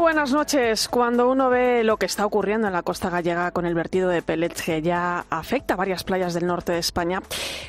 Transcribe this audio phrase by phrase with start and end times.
[0.00, 0.88] Buenas noches.
[0.88, 4.22] Cuando uno ve lo que está ocurriendo en la costa gallega con el vertido de
[4.22, 7.20] pellets que ya afecta a varias playas del norte de España,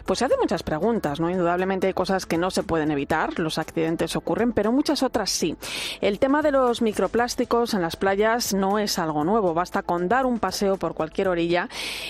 [0.05, 1.29] pues se hace muchas preguntas, ¿no?
[1.29, 5.57] Indudablemente hay cosas que no se pueden evitar, los accidentes ocurren, pero muchas otras sí.
[5.99, 10.25] El tema de los microplásticos en las playas no es algo nuevo, basta con dar
[10.25, 11.67] un paseo por cualquier orilla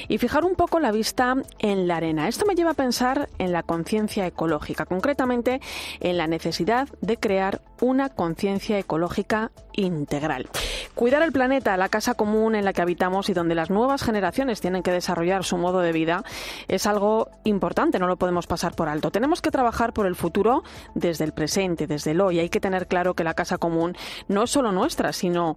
[0.08, 2.28] y fijar un poco la vista en la arena.
[2.28, 5.62] Esto me lleva a pensar en la conciencia ecológica, concretamente
[6.00, 10.48] en la necesidad de crear una conciencia ecológica integral.
[10.96, 14.62] Cuidar el planeta, la casa común en la que habitamos y donde las nuevas generaciones
[14.62, 16.24] tienen que desarrollar su modo de vida,
[16.68, 19.12] es algo importante, no lo podemos pasar por alto.
[19.12, 20.64] Tenemos que trabajar por el futuro
[20.96, 22.40] desde el presente, desde el hoy.
[22.40, 23.96] Hay que tener claro que la casa común
[24.28, 25.56] no es solo nuestra, sino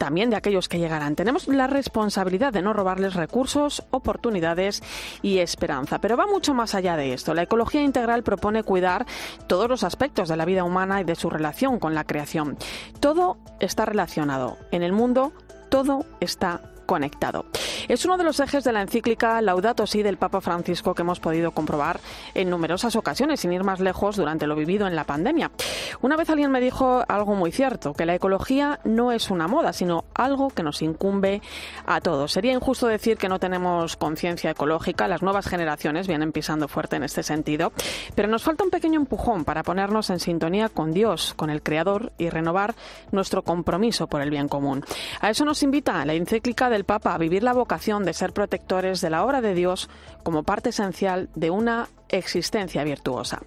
[0.00, 1.14] también de aquellos que llegarán.
[1.14, 4.82] Tenemos la responsabilidad de no robarles recursos, oportunidades
[5.20, 6.00] y esperanza.
[6.00, 7.34] Pero va mucho más allá de esto.
[7.34, 9.04] La ecología integral propone cuidar
[9.46, 12.56] todos los aspectos de la vida humana y de su relación con la creación.
[12.98, 14.56] Todo está relacionado.
[14.70, 15.34] En el mundo,
[15.68, 17.44] todo está conectado.
[17.86, 21.20] Es uno de los ejes de la encíclica Laudato Si del Papa Francisco que hemos
[21.20, 22.00] podido comprobar
[22.34, 25.52] en numerosas ocasiones, sin ir más lejos, durante lo vivido en la pandemia.
[26.00, 29.72] Una vez alguien me dijo algo muy cierto, que la ecología no es una moda,
[29.72, 31.42] sino algo que nos incumbe
[31.86, 32.32] a todos.
[32.32, 37.04] Sería injusto decir que no tenemos conciencia ecológica, las nuevas generaciones vienen pisando fuerte en
[37.04, 37.72] este sentido,
[38.16, 42.10] pero nos falta un pequeño empujón para ponernos en sintonía con Dios, con el Creador
[42.18, 42.74] y renovar
[43.12, 44.84] nuestro compromiso por el bien común.
[45.20, 49.00] A eso nos invita la encíclica del Papa a vivir la vocación de ser protectores
[49.00, 49.88] de la obra de Dios
[50.22, 53.42] como parte esencial de una existencia virtuosa.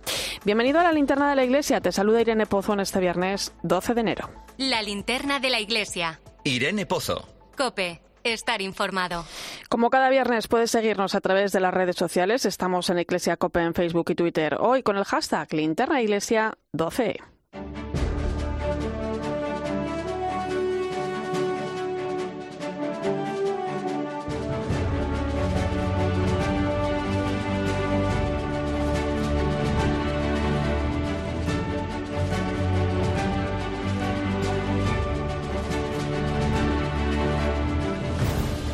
[0.46, 1.82] Bienvenido a la linterna de la iglesia.
[1.82, 4.30] Te saluda Irene Pozo en este viernes 12 de enero.
[4.58, 6.20] La linterna de la iglesia.
[6.44, 7.28] Irene Pozo.
[7.58, 8.02] Cope.
[8.24, 9.26] Estar informado.
[9.68, 12.46] Como cada viernes puedes seguirnos a través de las redes sociales.
[12.46, 14.56] Estamos en Iglesia Cope en Facebook y Twitter.
[14.62, 17.20] Hoy con el hashtag linterna iglesia 12.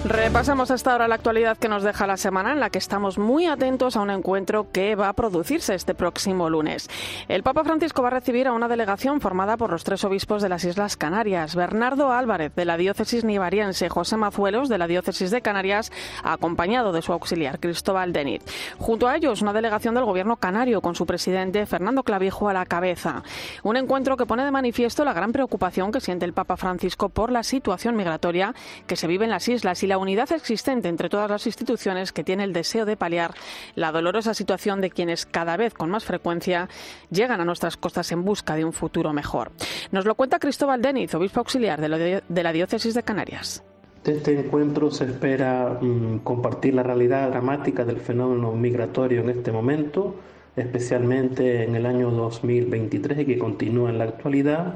[0.09, 3.45] Repasamos hasta ahora la actualidad que nos deja la semana en la que estamos muy
[3.45, 6.89] atentos a un encuentro que va a producirse este próximo lunes.
[7.27, 10.49] El Papa Francisco va a recibir a una delegación formada por los tres obispos de
[10.49, 15.43] las Islas Canarias, Bernardo Álvarez de la diócesis nivariense, José Mazuelos de la diócesis de
[15.43, 15.91] Canarias,
[16.23, 18.41] acompañado de su auxiliar Cristóbal Denit.
[18.79, 22.65] Junto a ellos una delegación del gobierno canario con su presidente Fernando Clavijo a la
[22.65, 23.21] cabeza.
[23.61, 27.31] Un encuentro que pone de manifiesto la gran preocupación que siente el Papa Francisco por
[27.31, 28.55] la situación migratoria
[28.87, 32.23] que se vive en las islas y la unidad existente entre todas las instituciones que
[32.23, 33.33] tiene el deseo de paliar
[33.75, 36.69] la dolorosa situación de quienes cada vez con más frecuencia
[37.11, 39.51] llegan a nuestras costas en busca de un futuro mejor.
[39.91, 43.63] Nos lo cuenta Cristóbal Deniz, obispo auxiliar de, la, diócesis de Canarias.
[44.03, 49.51] De este encuentro se espera mmm, compartir la realidad dramática del fenómeno migratorio en este
[49.51, 50.15] momento,
[50.55, 54.75] especialmente en el año 2023 y que continúa en la actualidad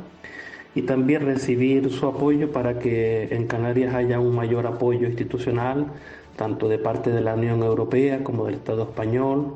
[0.76, 5.88] y también recibir su apoyo para que en Canarias haya un mayor apoyo institucional,
[6.36, 9.56] tanto de parte de la Unión Europea como del Estado español,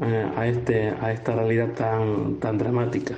[0.00, 3.14] eh, a, este, a esta realidad tan, tan dramática.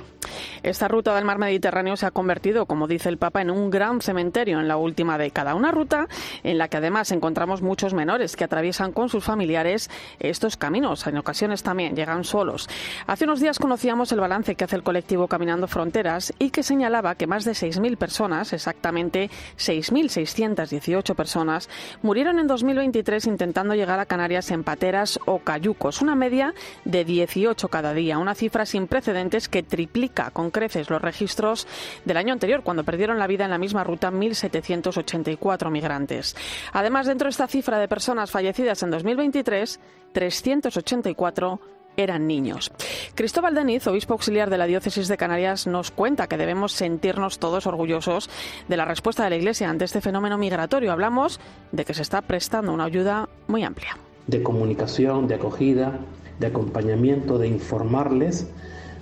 [0.63, 4.01] Esta ruta del mar Mediterráneo se ha convertido, como dice el Papa, en un gran
[4.01, 5.55] cementerio en la última década.
[5.55, 6.07] Una ruta
[6.43, 11.05] en la que además encontramos muchos menores que atraviesan con sus familiares estos caminos.
[11.07, 12.69] En ocasiones también llegan solos.
[13.05, 17.15] Hace unos días conocíamos el balance que hace el colectivo Caminando Fronteras y que señalaba
[17.15, 21.69] que más de 6.000 personas, exactamente 6.618 personas,
[22.01, 26.01] murieron en 2023 intentando llegar a Canarias en pateras o cayucos.
[26.01, 26.53] Una media
[26.85, 28.17] de 18 cada día.
[28.17, 31.67] Una cifra sin precedentes que triplica con creces los registros
[32.05, 36.35] del año anterior, cuando perdieron la vida en la misma ruta 1.784 migrantes.
[36.73, 39.79] Además, dentro de esta cifra de personas fallecidas en 2023,
[40.13, 41.59] 384
[41.97, 42.71] eran niños.
[43.15, 47.65] Cristóbal Deniz, obispo auxiliar de la diócesis de Canarias, nos cuenta que debemos sentirnos todos
[47.65, 48.29] orgullosos
[48.67, 50.91] de la respuesta de la Iglesia ante este fenómeno migratorio.
[50.91, 51.39] Hablamos
[51.71, 53.97] de que se está prestando una ayuda muy amplia.
[54.27, 55.99] De comunicación, de acogida,
[56.39, 58.47] de acompañamiento, de informarles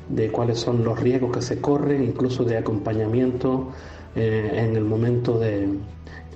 [0.09, 3.69] de cuáles son los riesgos que se corren, incluso de acompañamiento
[4.15, 5.69] eh, en el momento de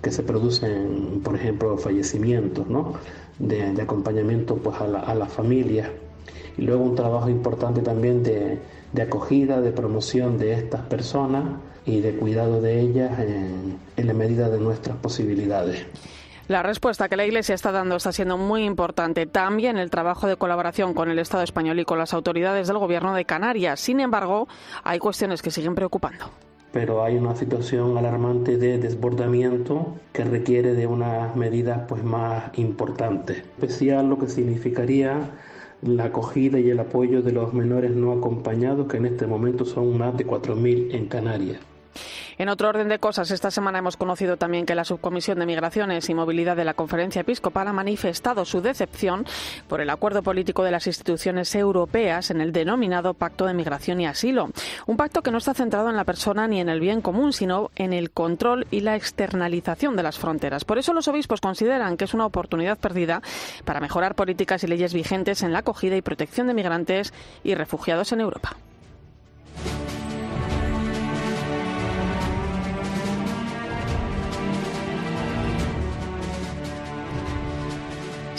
[0.02, 2.94] que se producen, por ejemplo, fallecimientos, ¿no?
[3.38, 5.92] de, acompañamiento pues, a la, a la familia
[6.58, 8.60] y luego un trabajo importante también de,
[8.94, 11.44] de acogida, de promoción de estas personas
[11.86, 15.86] y de cuidado de ellas en la medida de nuestras posibilidades.
[16.50, 19.28] La respuesta que la Iglesia está dando está siendo muy importante.
[19.28, 23.14] También el trabajo de colaboración con el Estado español y con las autoridades del Gobierno
[23.14, 23.80] de Canarias.
[23.80, 24.48] Sin embargo,
[24.84, 26.26] hay cuestiones que siguen preocupando.
[26.72, 33.38] Pero hay una situación alarmante de desbordamiento que requiere de unas medidas pues más importantes.
[33.38, 35.30] Especial lo que significaría
[35.84, 39.96] la acogida y el apoyo de los menores no acompañados, que en este momento son
[40.00, 41.60] más de 4.000 en Canarias.
[42.40, 46.10] En otro orden de cosas, esta semana hemos conocido también que la Subcomisión de Migraciones
[46.10, 49.26] y Movilidad de la Conferencia Episcopal ha manifestado su decepción
[49.68, 54.08] por el acuerdo político de las instituciones europeas en el denominado Pacto de Migración y
[54.08, 54.52] Asilo.
[54.88, 57.72] Un pacto que no está centrado en la persona ni en el bien común, sino
[57.76, 60.64] en el control y la externalización de las fronteras.
[60.64, 63.22] Por eso los obispos consideran que es una oportunidad perdida
[63.66, 67.14] para mejorar políticas y leyes vigentes en la acogida y protección de migrantes
[67.44, 68.56] y refugiados en Europa.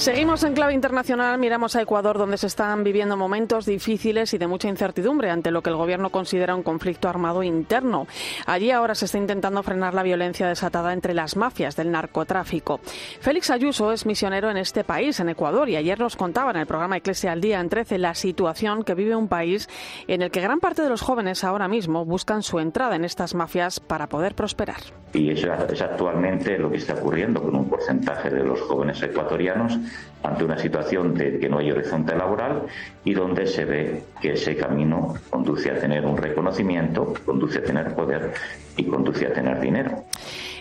[0.00, 4.46] Seguimos en clave internacional, miramos a Ecuador, donde se están viviendo momentos difíciles y de
[4.46, 8.06] mucha incertidumbre ante lo que el gobierno considera un conflicto armado interno.
[8.46, 12.80] Allí ahora se está intentando frenar la violencia desatada entre las mafias del narcotráfico.
[13.20, 16.66] Félix Ayuso es misionero en este país, en Ecuador, y ayer nos contaba en el
[16.66, 19.68] programa Iglesia al Día en 13 la situación que vive un país
[20.08, 23.34] en el que gran parte de los jóvenes ahora mismo buscan su entrada en estas
[23.34, 24.80] mafias para poder prosperar.
[25.12, 29.78] Y eso es actualmente lo que está ocurriendo con un porcentaje de los jóvenes ecuatorianos
[30.22, 32.62] ante una situación de que no hay horizonte laboral
[33.04, 37.94] y donde se ve que ese camino conduce a tener un reconocimiento, conduce a tener
[37.94, 38.32] poder
[38.76, 40.04] y conduce a tener dinero.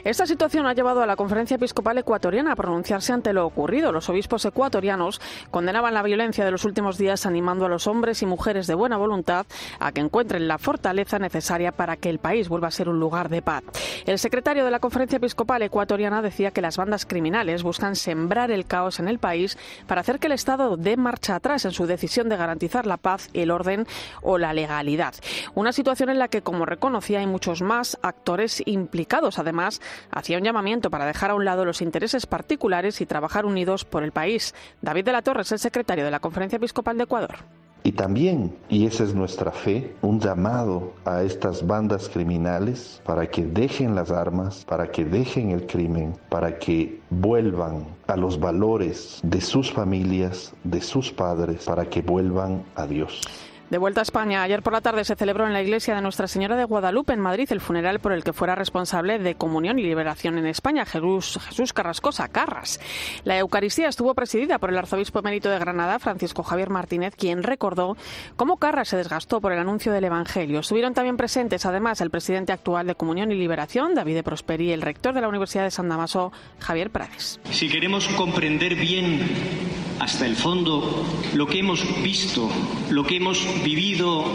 [0.04, 3.92] Esta situación ha llevado a la Conferencia Episcopal Ecuatoriana a pronunciarse ante lo ocurrido.
[3.92, 5.20] Los obispos ecuatorianos
[5.52, 8.98] condenaban la violencia de los últimos días animando a los hombres y mujeres de buena
[8.98, 9.46] voluntad
[9.80, 13.28] a que encuentren la fortaleza necesaria para que el país vuelva a ser un lugar
[13.28, 13.64] de paz.
[14.10, 18.66] El secretario de la Conferencia Episcopal Ecuatoriana decía que las bandas criminales buscan sembrar el
[18.66, 22.28] caos en el país para hacer que el Estado dé marcha atrás en su decisión
[22.28, 23.86] de garantizar la paz, el orden
[24.24, 25.14] o la legalidad.
[25.54, 29.38] Una situación en la que, como reconocía, hay muchos más actores implicados.
[29.38, 29.80] Además,
[30.10, 34.04] hacía un llamamiento para dejar a un lado los intereses particulares y trabajar unidos por
[34.04, 34.56] el país.
[34.82, 37.59] David de la Torre es el secretario de la Conferencia Episcopal de Ecuador.
[37.84, 43.46] Y también, y esa es nuestra fe, un llamado a estas bandas criminales para que
[43.46, 49.40] dejen las armas, para que dejen el crimen, para que vuelvan a los valores de
[49.40, 53.22] sus familias, de sus padres, para que vuelvan a Dios.
[53.70, 56.28] De vuelta a España, ayer por la tarde se celebró en la iglesia de Nuestra
[56.28, 59.84] Señora de Guadalupe, en Madrid, el funeral por el que fuera responsable de Comunión y
[59.84, 61.38] Liberación en España, Jesús,
[61.72, 62.80] Carrascosa Carras.
[63.26, 67.96] La Eucaristía estuvo presidida por el arzobispo emérito de Granada, Francisco Javier Martínez, quien recordó
[68.36, 70.62] cómo Carras se desgastó por el anuncio del Evangelio.
[70.62, 74.82] Estuvieron también presentes, además, el presidente actual de Comunión y Liberación, David Prosperi, y el
[74.82, 77.40] rector de la Universidad de San Damaso, Javier Prades.
[77.52, 79.20] Si queremos comprender bien
[80.00, 81.06] hasta el fondo
[81.36, 82.50] lo que hemos visto,
[82.90, 84.26] lo que hemos vivido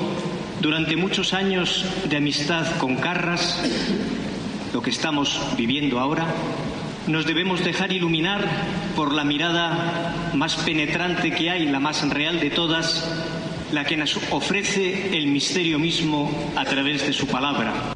[0.61, 3.61] durante muchos años de amistad con Carras,
[4.73, 6.27] lo que estamos viviendo ahora,
[7.07, 8.45] nos debemos dejar iluminar
[8.97, 13.07] por la mirada más penetrante que hay, la más real de todas,
[13.73, 17.95] la que nos ofrece el misterio mismo a través de su palabra.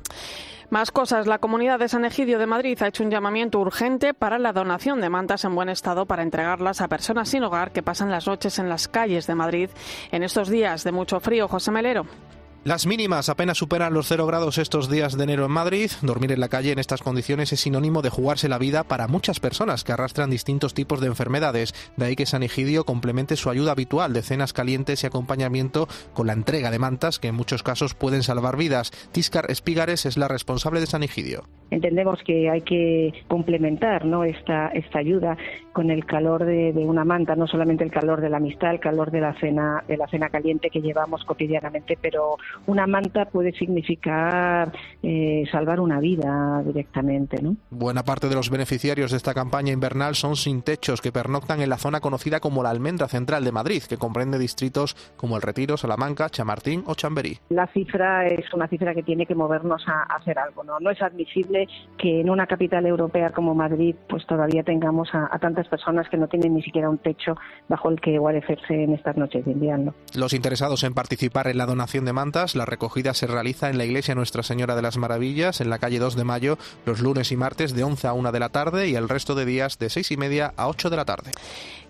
[0.70, 1.26] Más cosas.
[1.26, 5.00] La comunidad de San Egidio de Madrid ha hecho un llamamiento urgente para la donación
[5.00, 8.58] de mantas en buen estado para entregarlas a personas sin hogar que pasan las noches
[8.58, 9.70] en las calles de Madrid
[10.12, 11.48] en estos días de mucho frío.
[11.48, 12.04] José Melero.
[12.64, 15.90] Las mínimas apenas superan los 0 grados estos días de enero en Madrid.
[16.02, 19.40] Dormir en la calle en estas condiciones es sinónimo de jugarse la vida para muchas
[19.40, 21.72] personas que arrastran distintos tipos de enfermedades.
[21.96, 26.26] De ahí que San Egidio complemente su ayuda habitual de cenas calientes y acompañamiento con
[26.26, 28.90] la entrega de mantas que en muchos casos pueden salvar vidas.
[29.12, 31.44] Tiscar Espigares es la responsable de San Egidio.
[31.70, 34.24] Entendemos que hay que complementar ¿no?
[34.24, 35.36] esta, esta ayuda
[35.72, 38.80] con el calor de, de, una manta, no solamente el calor de la amistad, el
[38.80, 43.52] calor de la cena, de la cena caliente que llevamos cotidianamente, pero una manta puede
[43.52, 44.72] significar
[45.02, 47.40] eh, salvar una vida directamente.
[47.42, 47.56] ¿no?
[47.70, 51.70] Buena parte de los beneficiarios de esta campaña invernal son sin techos que pernoctan en
[51.70, 55.76] la zona conocida como la Almendra Central de Madrid, que comprende distritos como El Retiro,
[55.76, 57.38] Salamanca, Chamartín o Chamberí.
[57.50, 60.64] La cifra es una cifra que tiene que movernos a, a hacer algo.
[60.64, 61.57] No, no es admisible
[61.96, 66.28] que en una capital europea como Madrid pues todavía tengamos a, tantas personas que no
[66.28, 67.34] tienen ni siquiera un techo
[67.68, 69.94] bajo el que guarecerse en estas noches de invierno.
[70.14, 73.84] Los interesados en participar en la donación de mantas, la recogida se realiza en la
[73.84, 77.36] iglesia Nuestra Señora de las Maravillas, en la calle 2 de Mayo, los lunes y
[77.36, 80.12] martes de 11 a 1 de la tarde y el resto de días de 6
[80.12, 81.30] y media a 8 de la tarde.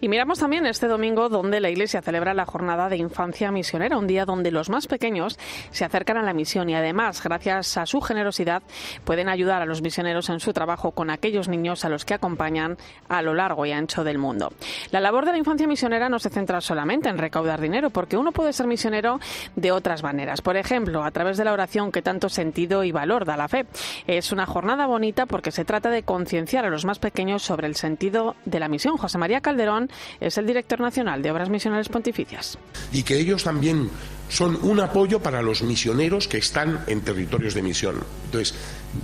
[0.00, 4.06] Y miramos también este domingo donde la Iglesia celebra la jornada de infancia misionera, un
[4.06, 5.38] día donde los más pequeños
[5.70, 8.62] se acercan a la misión y además, gracias a su generosidad,
[9.04, 12.76] pueden ayudar a los misioneros en su trabajo con aquellos niños a los que acompañan
[13.08, 14.52] a lo largo y ancho del mundo.
[14.90, 18.32] La labor de la infancia misionera no se centra solamente en recaudar dinero, porque uno
[18.32, 19.20] puede ser misionero
[19.56, 20.40] de otras maneras.
[20.40, 23.66] Por ejemplo, a través de la oración que tanto sentido y valor da la fe.
[24.06, 27.76] Es una jornada bonita porque se trata de concienciar a los más pequeños sobre el
[27.76, 28.96] sentido de la misión.
[28.96, 32.58] José María Calderón es el director nacional de Obras Misionales Pontificias.
[32.92, 33.90] Y que ellos también
[34.28, 38.04] son un apoyo para los misioneros que están en territorios de misión.
[38.26, 38.54] Entonces,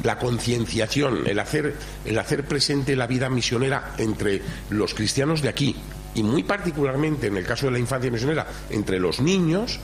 [0.02, 1.74] la concienciación, el hacer,
[2.04, 5.76] el hacer presente la vida misionera entre los cristianos de aquí
[6.14, 9.80] y muy particularmente en el caso de la infancia misionera entre los niños,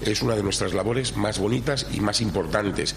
[0.00, 2.96] es una de nuestras labores más bonitas y más importantes.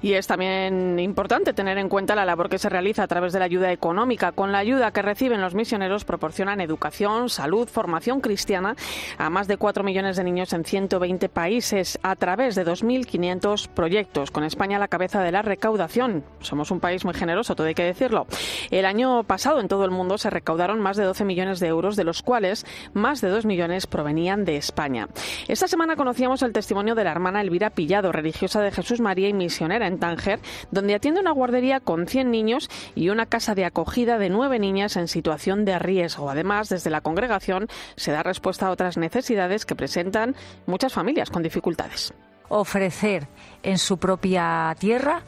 [0.00, 3.40] Y es también importante tener en cuenta la labor que se realiza a través de
[3.40, 4.30] la ayuda económica.
[4.32, 8.76] Con la ayuda que reciben los misioneros proporcionan educación, salud, formación cristiana
[9.18, 14.30] a más de 4 millones de niños en 120 países a través de 2.500 proyectos,
[14.30, 16.22] con España a la cabeza de la recaudación.
[16.40, 18.26] Somos un país muy generoso, todo hay que decirlo.
[18.70, 21.96] El año pasado en todo el mundo se recaudaron más de 12 millones de euros,
[21.96, 22.64] de los cuales
[22.94, 25.08] más de 2 millones provenían de España.
[25.48, 29.32] Esta semana conocíamos el testimonio de la hermana Elvira Pillado, religiosa de Jesús María y
[29.32, 30.38] misionera en Tánger,
[30.70, 34.96] donde atiende una guardería con 100 niños y una casa de acogida de nueve niñas
[34.96, 36.30] en situación de riesgo.
[36.30, 37.66] Además, desde la congregación
[37.96, 42.12] se da respuesta a otras necesidades que presentan muchas familias con dificultades.
[42.48, 43.26] Ofrecer
[43.62, 45.22] en su propia tierra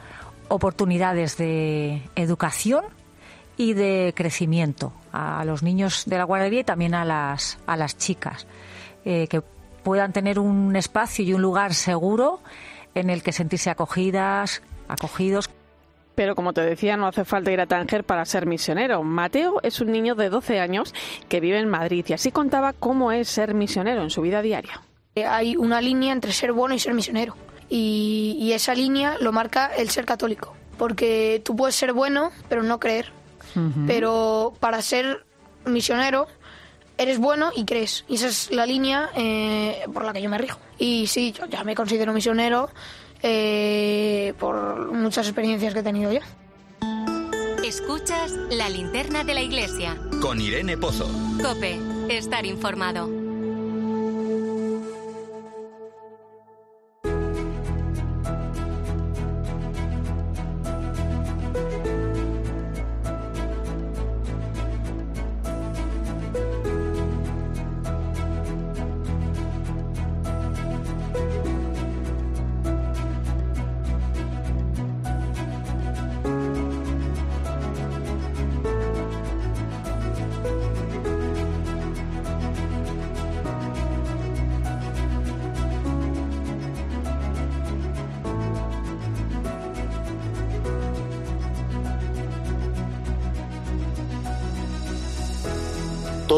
[0.47, 2.85] oportunidades de educación
[3.57, 7.97] y de crecimiento a los niños de la guardería y también a las, a las
[7.97, 8.47] chicas,
[9.05, 9.41] eh, que
[9.83, 12.41] puedan tener un espacio y un lugar seguro
[12.95, 15.49] en el que sentirse acogidas, acogidos.
[16.15, 19.01] Pero como te decía, no hace falta ir a Tánger para ser misionero.
[19.03, 20.93] Mateo es un niño de 12 años
[21.29, 24.81] que vive en Madrid y así contaba cómo es ser misionero en su vida diaria.
[25.15, 27.35] Hay una línea entre ser bueno y ser misionero.
[27.69, 30.53] Y, esa línea lo marca el ser católico.
[30.77, 33.11] Porque tú puedes ser bueno, pero no creer.
[33.87, 35.25] Pero para ser
[35.65, 36.27] misionero,
[36.97, 38.05] eres bueno y crees.
[38.07, 40.59] Y esa es la línea eh, por la que yo me rijo.
[40.77, 42.69] Y sí, yo ya me considero misionero
[43.21, 46.21] eh, por muchas experiencias que he tenido ya.
[47.63, 49.97] Escuchas la linterna de la iglesia.
[50.21, 51.09] Con Irene Pozo.
[51.41, 51.79] Cope,
[52.09, 53.20] estar informado.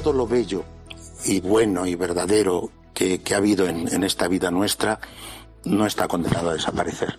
[0.04, 0.64] Todo lo bello
[1.26, 5.00] y bueno y verdadero que, ha habido en, esta vida nuestra
[5.64, 7.18] no está condenado a desaparecer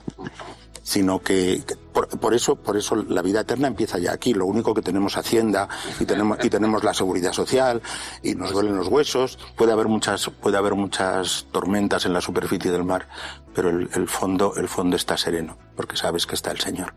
[0.82, 1.62] sino que
[1.94, 4.34] por, eso por eso la vida eterna empieza ya aquí.
[4.34, 5.66] Lo único que tenemos hacienda
[5.98, 7.80] y tenemos y tenemos la seguridad social
[8.22, 9.38] y nos duelen los huesos.
[9.56, 13.08] Puede haber muchas puede haber muchas tormentas en la superficie del mar
[13.54, 16.92] pero el fondo el fondo está sereno porque sabes que está el Señor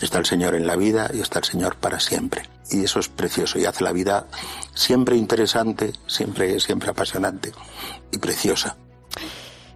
[0.00, 2.42] Está el Señor en la vida y está el Señor para siempre.
[2.70, 4.26] Y eso es precioso y hace la vida
[4.74, 7.52] siempre interesante, siempre, siempre apasionante
[8.12, 8.76] y preciosa.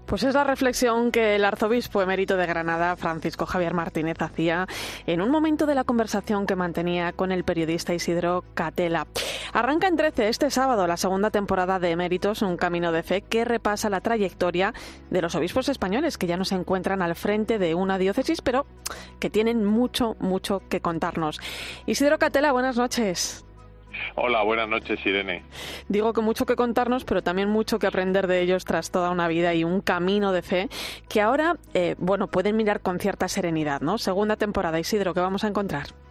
[0.06, 4.66] Pues es la reflexión que el arzobispo emérito de Granada, Francisco Javier Martínez, hacía
[5.06, 9.06] en un momento de la conversación que mantenía con el periodista Isidro Catela.
[9.54, 13.46] Arranca en 13 este sábado la segunda temporada de Eméritos, un camino de fe que
[13.46, 14.75] repasa la trayectoria
[15.11, 18.66] de los obispos españoles que ya no se encuentran al frente de una diócesis, pero
[19.20, 21.40] que tienen mucho, mucho que contarnos.
[21.87, 23.44] Isidro Catela, buenas noches.
[24.15, 25.43] Hola, buenas noches, Irene.
[25.89, 29.29] Digo que mucho que contarnos, pero también mucho que aprender de ellos tras toda una
[29.29, 30.69] vida y un camino de fe
[31.09, 33.99] que ahora, eh, bueno, pueden mirar con cierta serenidad, ¿no?
[33.99, 36.03] Segunda temporada, Isidro, ¿qué vamos a encontrar?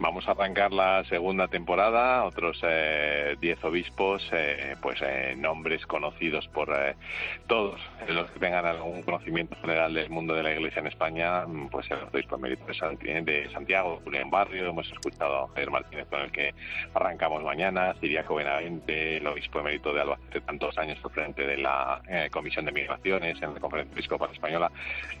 [0.00, 2.60] Vamos a arrancar la segunda temporada, otros
[3.40, 4.22] 10 obispos,
[4.80, 5.00] pues
[5.36, 6.74] nombres conocidos por
[7.46, 11.68] todos los que tengan algún conocimiento general del mundo de la Iglesia en España, mm,
[11.68, 16.30] pues el arzobispo emérito de Santiago, Julián Barrio, hemos escuchado a Javier Martínez con el
[16.30, 16.54] que
[16.94, 22.00] arrancamos mañana, Ciriaco Benavente, el obispo emérito de Albacete, tantos años al frente de la
[22.30, 24.70] Comisión de Migraciones en la Conferencia Episcopal Española,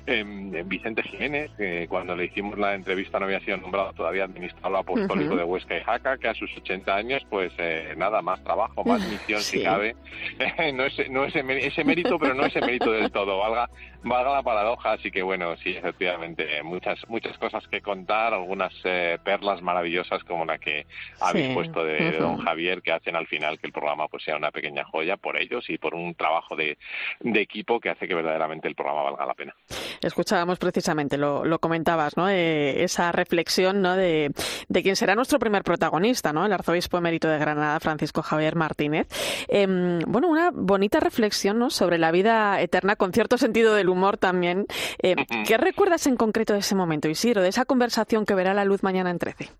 [0.06, 1.50] em, Vicente Jiménez,
[1.88, 5.82] cuando le hicimos la entrevista no había sido nombrado todavía administrador apostólico de Huesca y
[5.82, 9.96] Jaca, que a sus 80 años, pues eh, nada, más trabajo, más misión si cabe.
[10.74, 13.70] no es, no es ese mérito, pero no es mérito del todo, valga,
[14.02, 19.18] valga la paradoja, así que bueno, sí, efectivamente, muchas, muchas cosas que contar, algunas eh,
[19.22, 20.86] perlas maravillosas como la que
[21.20, 24.50] habéis puesto de, don Javier, que hacen al final que el programa pues sea una
[24.50, 26.78] pequeña joya por ellos y por un trabajo de,
[27.20, 29.54] de equipo que hace que verdaderamente el programa valga la pena.
[30.00, 32.28] Escuchábamos precisamente, lo, lo comentabas, ¿no?
[32.28, 33.96] Eh, esa reflexión ¿no?
[33.96, 34.32] de,
[34.68, 36.46] de quien será nuestro primer protagonista, ¿no?
[36.46, 39.08] El arzobispo emérito de Granada, Francisco Javier Martínez.
[39.48, 41.70] Em, bueno, una bonita reflexión ¿no?
[41.70, 44.66] sobre la vida eterna con cierto sentido del humor también.
[45.02, 45.16] Eh,
[45.46, 48.82] ¿Qué recuerdas en concreto de ese momento, Isidro, de esa conversación que verá la luz
[48.82, 49.50] mañana en 13?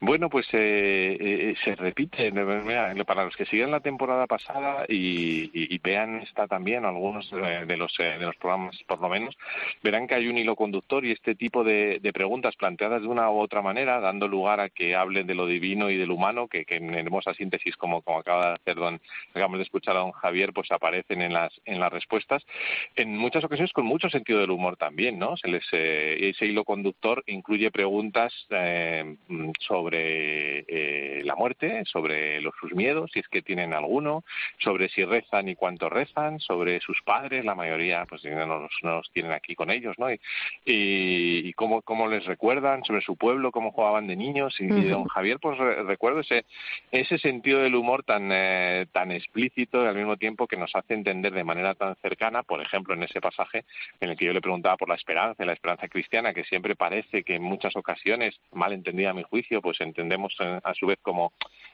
[0.00, 2.32] Bueno, pues eh, eh, se repite.
[3.06, 8.18] para los que siguen la temporada pasada y, vean esta también, algunos de los, de
[8.18, 9.36] los programas por lo menos,
[9.82, 13.38] verán que hay un hilo conductor y este tipo de, preguntas planteadas de una u
[13.38, 16.94] otra manera, dando lugar a que hablen de lo divino y del humano, que, en
[16.94, 19.00] hermosa síntesis, como, como acaba de hacer don,
[19.30, 22.44] acabamos de escuchar a don Javier, pues aparecen en las, en las respuestas.
[22.96, 25.36] En muchas ocasiones con mucho sentido del humor también, ¿no?
[25.36, 28.32] Se les, eh, ese hilo conductor incluye preguntas
[29.58, 34.24] sobre eh, la muerte, sobre los, sus miedos, si es que tienen alguno,
[34.58, 39.32] sobre si rezan y cuánto rezan, sobre sus padres, la mayoría pues no los, tienen
[39.32, 40.10] aquí con ellos, ¿no?
[40.10, 40.18] Y,
[40.64, 44.54] y, cómo, cómo, les recuerdan, sobre su pueblo, cómo jugaban de niños.
[44.60, 46.44] Y, don Javier, pues recuerdo ese,
[46.90, 50.94] ese sentido del humor tan, eh, tan explícito y al mismo tiempo que nos hace
[50.94, 53.64] entender de manera tan cercana, por ejemplo, en ese pasaje
[54.00, 57.22] en el que yo le preguntaba por la esperanza, la esperanza cristiana, que siempre parece
[57.24, 60.98] que en muchas ocasiones, mal entendida a mi juicio, pues entendemos eh, a su vez
[61.02, 61.32] como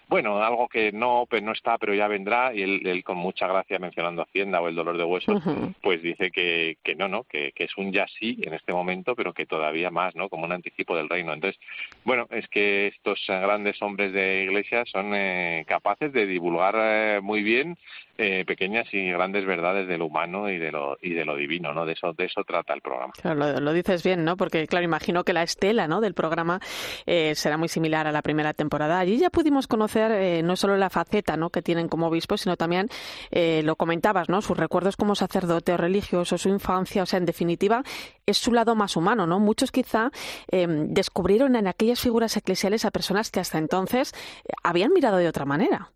[0.09, 3.79] bueno, algo que no, pues no está, pero ya vendrá, y él, con mucha gracia
[3.79, 5.43] mencionando Hacienda o el dolor de huesos,
[5.83, 7.25] pues dice que, que no, ¿no?
[7.25, 10.31] Que, que, es un ya sí en este momento, pero que todavía más, ¿no?
[10.31, 11.35] Como un anticipo del reino.
[11.35, 11.61] Entonces,
[12.05, 17.43] bueno, es que estos grandes hombres de iglesia son eh, capaces de divulgar eh, muy
[17.43, 17.77] bien
[18.19, 21.73] eh, pequeñas y grandes verdades de lo humano y de lo y de lo divino,
[21.73, 21.87] ¿no?
[21.87, 23.13] De eso de eso trata el programa.
[23.21, 24.37] Claro, lo, dices bien, ¿no?
[24.37, 26.01] Porque claro, imagino que la estela, ¿no?
[26.01, 26.61] Del programa
[27.07, 28.99] será muy similar a la primera temporada.
[28.99, 31.51] Allí ya pudimos conocer eh, no solo la faceta ¿no?
[31.51, 32.89] que tienen como obispos, sino también,
[33.31, 34.43] eh, lo comentabas, ¿no?
[34.43, 37.83] sus recuerdos como sacerdote o religioso, su infancia, o sea, en definitiva,
[38.27, 39.27] es su lado más humano.
[39.27, 39.39] ¿no?
[39.39, 40.11] Muchos quizá
[40.51, 44.13] em, descubrieron en aquellas figuras eclesiales a personas que hasta entonces
[44.45, 45.93] eh, habían mirado de otra manera.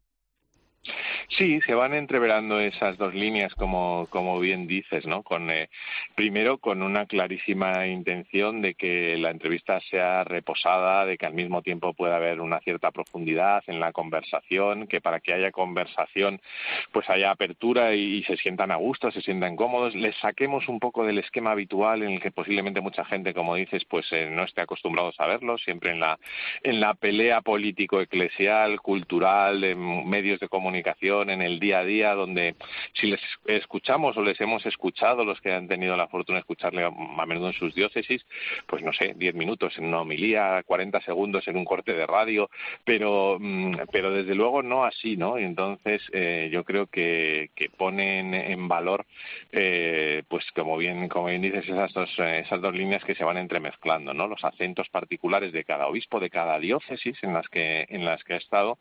[1.38, 5.22] Sí, se van entreverando esas dos líneas, como, como bien dices, ¿no?
[5.22, 5.70] Con, eh,
[6.16, 11.62] primero, con una clarísima intención de que la entrevista sea reposada, de que al mismo
[11.62, 16.40] tiempo pueda haber una cierta profundidad en la conversación, que para que haya conversación,
[16.90, 21.04] pues haya apertura y, se sientan a gusto, se sientan cómodos, les saquemos un poco
[21.04, 24.60] del esquema habitual en el que posiblemente mucha gente, como dices, pues eh, no esté
[24.60, 26.18] acostumbrado a verlo, siempre en la,
[26.62, 32.14] en la pelea político-eclesial, cultural, en medios de comunicación comunicación, en el día a día,
[32.14, 32.54] donde
[32.94, 36.82] si les escuchamos o les hemos escuchado, los que han tenido la fortuna de escucharle
[36.82, 38.24] a menudo en sus diócesis,
[38.66, 42.48] pues no sé, 10 minutos en una homilía, 40 segundos en un corte de radio,
[42.86, 45.38] pero, mm, pero desde luego no así, ¿no?
[45.38, 49.04] Y entonces eh, yo creo que, que ponen en valor,
[49.52, 53.36] eh, pues como bien, como bien dices, esas dos, esas dos líneas que se van
[53.36, 54.26] entremezclando, ¿no?
[54.26, 58.32] Los acentos particulares de cada obispo, de cada diócesis en las que, en las que
[58.34, 58.78] ha estado,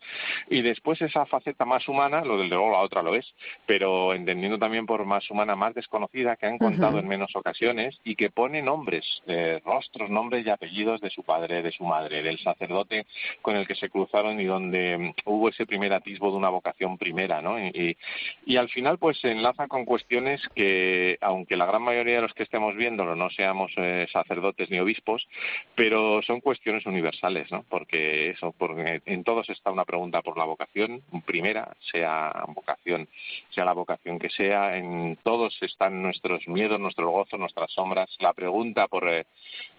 [0.50, 3.34] y después esa faceta más humana, lo del de luego la otra lo es,
[3.66, 8.16] pero entendiendo también por más humana, más desconocida, que han contado en menos ocasiones y
[8.16, 12.40] que pone nombres, eh, rostros, nombres y apellidos de su padre, de su madre, del
[12.40, 13.06] sacerdote
[13.42, 16.98] con el que se cruzaron y donde mm, hubo ese primer atisbo de una vocación
[16.98, 17.60] primera, ¿no?
[17.60, 17.98] Y,
[18.46, 22.34] y al final, pues se enlaza con cuestiones que, aunque la gran mayoría de los
[22.34, 25.28] que estemos viéndolo no seamos eh, sacerdotes ni obispos,
[25.76, 27.64] pero son cuestiones universales, ¿no?
[27.70, 33.08] Porque eso, porque en todos está una pregunta por la vocación primera, sea vocación,
[33.50, 38.34] sea la vocación que sea, en todos están nuestros miedos, nuestros gozos, nuestras sombras, la
[38.34, 39.26] pregunta por eh,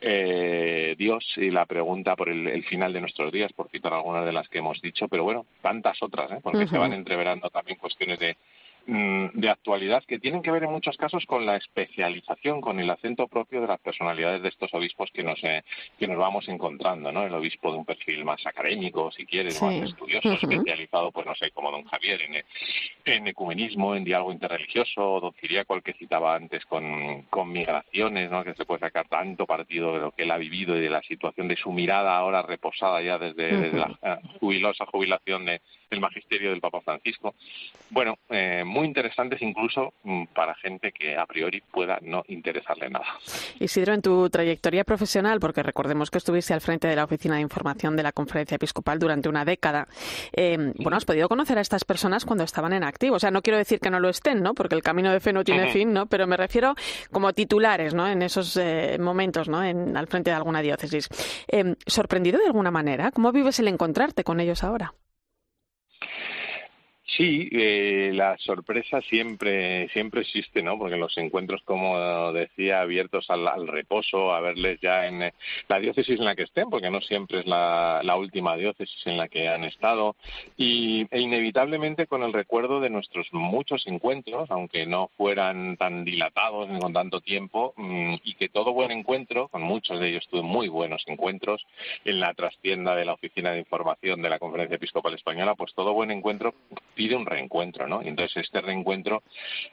[0.00, 4.32] eh, Dios y la pregunta por el, final de nuestros días, por citar algunas de
[4.32, 6.40] las que hemos dicho, pero bueno, tantas otras, ¿eh?
[6.42, 8.36] porque se van entreverando también cuestiones de
[8.86, 13.28] de actualidad que tienen que ver en muchos casos con la especialización, con el acento
[13.28, 15.62] propio de las personalidades de estos obispos que nos, eh,
[15.98, 17.24] que nos vamos encontrando, ¿no?
[17.24, 21.50] El obispo de un perfil más académico, si quieres, más estudioso, especializado, pues no sé,
[21.52, 22.44] como don Javier, en,
[23.04, 28.42] en ecumenismo, en diálogo interreligioso, don Ciriaco, el que citaba antes, con, con migraciones, ¿no?
[28.42, 31.02] Que se puede sacar tanto partido de lo que él ha vivido y de la
[31.02, 35.60] situación de su mirada ahora reposada ya desde, la eh, jubilosa jubilación de,
[35.92, 37.34] del magisterio del Papa Francisco.
[37.90, 43.04] Bueno, eh, muy interesantes incluso mm, para gente que a priori pueda no interesarle nada.
[43.60, 47.42] Isidro, en tu trayectoria profesional, porque recordemos que estuviste al frente de la Oficina de
[47.42, 49.86] Información de la Conferencia Episcopal durante una década,
[50.32, 53.16] eh, bueno, has podido conocer a estas personas cuando estaban en activo.
[53.16, 54.54] O sea, no quiero decir que no lo estén, ¿no?
[54.54, 56.06] Porque el camino de fe no tiene fin, ¿no?
[56.06, 56.74] Pero me refiero
[57.10, 58.08] como titulares, ¿no?
[58.08, 58.58] En esos
[58.98, 59.62] momentos, ¿no?
[59.62, 61.08] En, al frente de alguna diócesis.
[61.86, 63.10] ¿Sorprendido de alguna manera?
[63.10, 64.94] ¿Cómo vives el encontrarte con ellos ahora?
[67.16, 70.78] Sí, eh, la sorpresa siempre siempre existe, ¿no?
[70.78, 75.34] Porque los encuentros, como decía, abiertos al, reposo, a verles ya en eh,
[75.68, 79.28] la diócesis en la que estén, porque no siempre es la, última diócesis en la
[79.28, 80.16] que han estado,
[80.56, 86.68] y e inevitablemente con el recuerdo de nuestros muchos encuentros, aunque no fueran tan dilatados
[86.70, 90.42] ni con tanto tiempo, mm, y que todo buen encuentro, con muchos de ellos tuve
[90.42, 91.62] muy buenos encuentros
[92.06, 95.92] en la trastienda de la Oficina de Información de la Conferencia Episcopal Española, pues todo
[95.92, 96.54] buen encuentro
[97.02, 98.00] pide un reencuentro, ¿no?
[98.00, 99.24] Entonces este reencuentro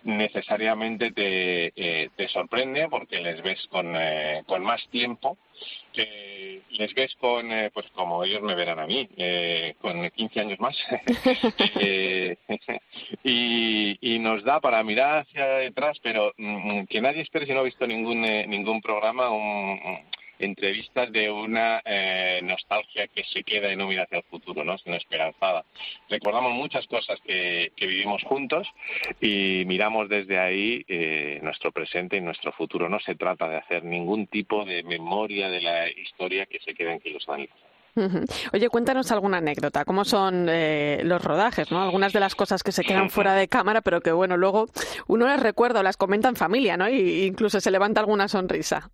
[0.04, 5.38] necesariamente te, eh, te sorprende porque les ves con, eh, con más tiempo,
[5.94, 9.08] les ves con, eh, pues como ellos me verán a mí,
[9.80, 10.76] con 15 años más,
[13.24, 17.60] y, y, nos da para mirar hacia detrás, pero mm, que nadie espere si no
[17.60, 19.80] ha visto ningún, ningún programa, un,
[20.40, 24.78] entrevistas de una eh, nostalgia que se queda y no mira hacia el futuro, ¿no?
[24.78, 25.66] sino esperanzada.
[26.10, 28.68] Recordamos muchas cosas que, vivimos juntos
[29.20, 32.88] y miramos desde ahí eh, nuestro presente y nuestro futuro.
[32.90, 36.94] No se trata de hacer ningún tipo de memoria de la historia que se quede
[36.94, 37.26] en kilos.
[38.54, 39.84] Oye, cuéntanos alguna anécdota.
[39.84, 41.72] ¿Cómo son eh, los rodajes?
[41.72, 41.82] ¿no?
[41.82, 44.68] Algunas de las cosas que se quedan fuera de cámara, pero que bueno, luego
[45.08, 46.90] uno las recuerda o las comenta en familia, ¿no?
[46.90, 48.90] Y incluso se levanta alguna sonrisa.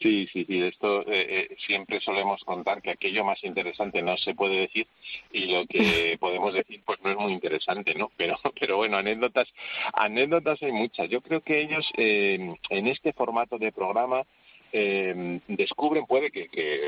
[0.00, 0.62] Sí, sí, sí.
[0.62, 4.86] Esto eh, eh, siempre solemos contar que aquello más interesante no se puede decir
[5.32, 8.10] y lo que podemos decir pues no es muy interesante, ¿no?
[8.16, 9.48] Pero, pero bueno, anécdotas,
[9.92, 11.08] anécdotas hay muchas.
[11.08, 14.22] Yo creo que ellos eh, en este formato de programa
[14.70, 16.78] descubren, puede que, que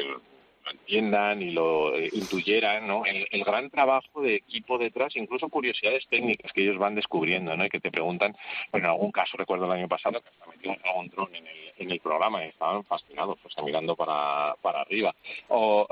[0.71, 3.05] lo entiendan y lo intuyeran, ¿no?
[3.05, 7.65] El, gran trabajo de equipo detrás, incluso curiosidades técnicas que ellos van descubriendo, ¿no?
[7.65, 8.37] Y que te preguntan,
[8.71, 11.57] bueno, en algún caso recuerdo el año pasado que hasta metió un dron en el,
[11.79, 15.15] en el programa y estaban fascinados, pues mirando para, para arriba.
[15.49, 15.87] O,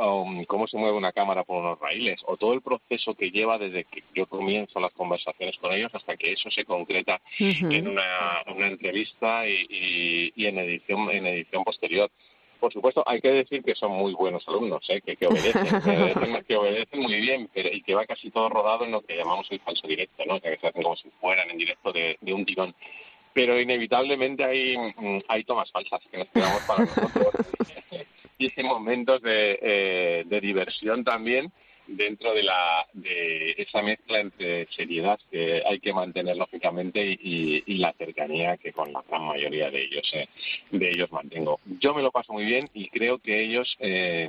[0.46, 3.84] cómo se mueve una cámara por unos raíles, o todo el proceso que lleva desde
[3.84, 8.68] que yo comienzo las conversaciones con ellos hasta que eso se concreta en una, una
[8.68, 12.10] entrevista y, y en edición en edición posterior
[12.58, 15.00] por supuesto, hay que decir que son muy buenos alumnos, ¿eh?
[15.00, 18.92] que, que, obedecen, que, obedecen, muy bien pero, y que va casi todo rodado en
[18.92, 20.40] lo que llamamos el falso directo, ¿no?
[20.40, 22.74] que se hacen como si fueran en directo de, un tirón.
[23.32, 27.34] Pero inevitablemente hay, mm, hay tomas falsas que nos quedamos para nosotros
[28.38, 31.52] y momentos de, eh, de diversión también
[31.88, 37.92] dentro de, la, de esa mezcla entre seriedad que hay que mantener lógicamente y, la
[37.92, 40.28] cercanía que con la gran mayoría de ellos eh,
[40.72, 41.60] de ellos mantengo.
[41.80, 44.28] Yo me lo paso muy bien y creo que ellos, eh,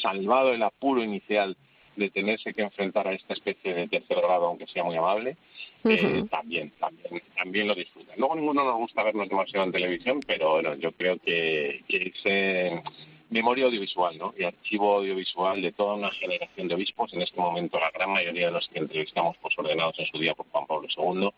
[0.00, 1.54] salvado el apuro inicial
[1.96, 5.36] de tenerse que enfrentar a esta especie de tercer grado, aunque sea muy amable,
[5.84, 8.18] eh, también, también, también lo disfrutan.
[8.18, 12.82] Luego ninguno nos gusta vernos demasiado en televisión, pero bueno, yo creo que, que ese
[13.30, 14.34] memoria audiovisual ¿no?
[14.36, 18.46] y archivo audiovisual de toda una generación de obispos, en este momento la gran mayoría
[18.46, 21.30] de los que entrevistamos pues, ordenados en su día por Juan Pablo II,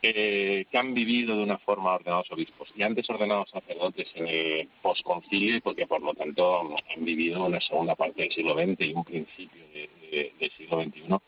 [0.00, 5.60] que han vivido de una forma ordenados obispos y antes ordenados sacerdotes en el posconcilio
[5.62, 9.64] porque por lo tanto han vivido una segunda parte del siglo XX y un principio
[9.72, 11.18] del siglo XXI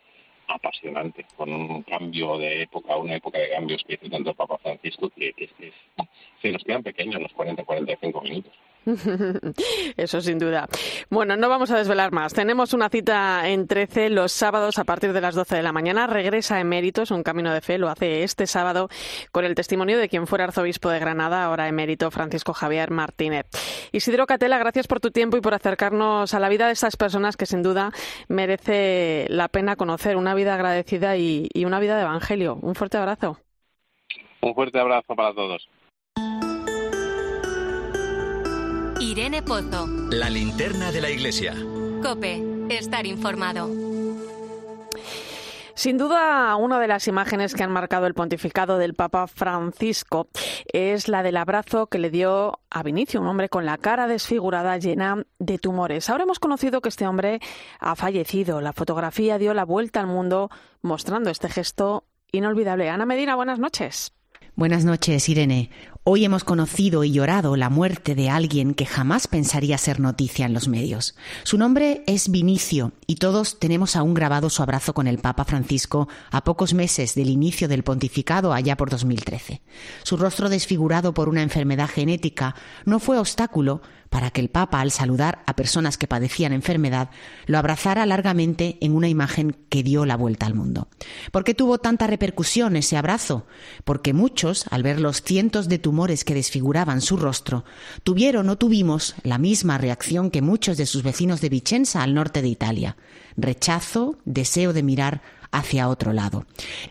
[0.49, 4.59] apasionante, con un cambio de época, una época de cambios que hizo tanto el Papa
[4.59, 5.73] Francisco que, que, que
[6.41, 8.53] se nos quedan pequeños los 40-45 minutos.
[9.97, 10.67] Eso sin duda.
[11.11, 12.33] Bueno, no vamos a desvelar más.
[12.33, 16.07] Tenemos una cita en 13 los sábados a partir de las 12 de la mañana.
[16.07, 18.89] Regresa Eméritos, un camino de fe, lo hace este sábado
[19.33, 23.47] con el testimonio de quien fuera arzobispo de Granada, ahora emérito Francisco Javier Martínez.
[23.93, 27.37] Isidro Catela, gracias por tu tiempo y por acercarnos a la vida de estas personas
[27.37, 27.93] que sin duda
[28.29, 30.17] merece la pena conocer.
[30.17, 32.59] Una vida agradecida y, y una vida de evangelio.
[32.63, 33.39] Un fuerte abrazo.
[34.41, 35.69] Un fuerte abrazo para todos.
[39.01, 39.87] Irene Pozo.
[40.11, 41.55] La linterna de la iglesia.
[42.03, 43.71] Cope, estar informado.
[45.75, 50.27] Sin duda, una de las imágenes que han marcado el pontificado del Papa Francisco
[50.73, 54.77] es la del abrazo que le dio a Vinicio, un hombre con la cara desfigurada
[54.79, 56.11] llena de tumores.
[56.11, 57.39] Ahora hemos conocido que este hombre
[57.79, 58.61] ha fallecido.
[58.61, 60.51] La fotografía dio la vuelta al mundo
[60.83, 62.91] mostrando este gesto inolvidable.
[62.91, 64.18] Ana Medina, buenas noches.
[64.59, 65.71] Buenas noches, Irene.
[66.03, 70.53] Hoy hemos conocido y llorado la muerte de alguien que jamás pensaría ser noticia en
[70.53, 71.15] los medios.
[71.45, 76.09] Su nombre es Vinicio y todos tenemos aún grabado su abrazo con el Papa Francisco
[76.33, 79.63] a pocos meses del inicio del pontificado allá por 2013.
[80.03, 84.91] Su rostro desfigurado por una enfermedad genética no fue obstáculo para que el Papa, al
[84.91, 87.11] saludar a personas que padecían enfermedad,
[87.47, 90.89] lo abrazara largamente en una imagen que dio la vuelta al mundo.
[91.33, 93.47] ¿Por qué tuvo tanta repercusión ese abrazo?
[93.85, 97.65] Porque muchos, al ver los cientos de tumores que desfiguraban su rostro,
[98.03, 102.43] tuvieron o tuvimos la misma reacción que muchos de sus vecinos de Vicenza al norte
[102.43, 102.97] de Italia.
[103.37, 106.47] Rechazo, deseo de mirar hacia otro lado.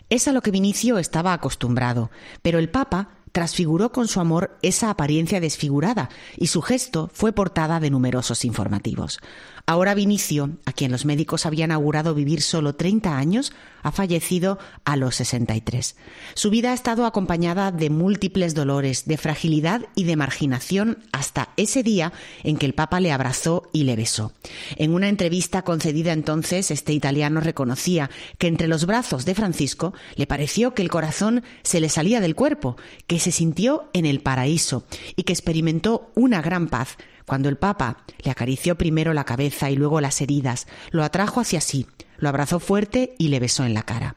[0.08, 2.10] Es a lo que Vinicio estaba acostumbrado,
[2.42, 7.80] pero el Papa transfiguró con su amor esa apariencia desfigurada y su gesto fue portada
[7.80, 9.20] de numerosos informativos.
[9.68, 13.52] Ahora Vinicio, a quien los médicos habían augurado vivir solo 30 años,
[13.82, 15.94] ha fallecido a los 63.
[16.32, 21.82] Su vida ha estado acompañada de múltiples dolores, de fragilidad y de marginación hasta ese
[21.82, 24.32] día en que el Papa le abrazó y le besó.
[24.76, 30.26] En una entrevista concedida entonces, este italiano reconocía que entre los brazos de Francisco le
[30.26, 34.84] pareció que el corazón se le salía del cuerpo, que se sintió en el paraíso
[35.14, 36.96] y que experimentó una gran paz
[37.28, 41.60] cuando el Papa le acarició primero la cabeza y luego las heridas, lo atrajo hacia
[41.60, 41.86] sí,
[42.16, 44.16] lo abrazó fuerte y le besó en la cara.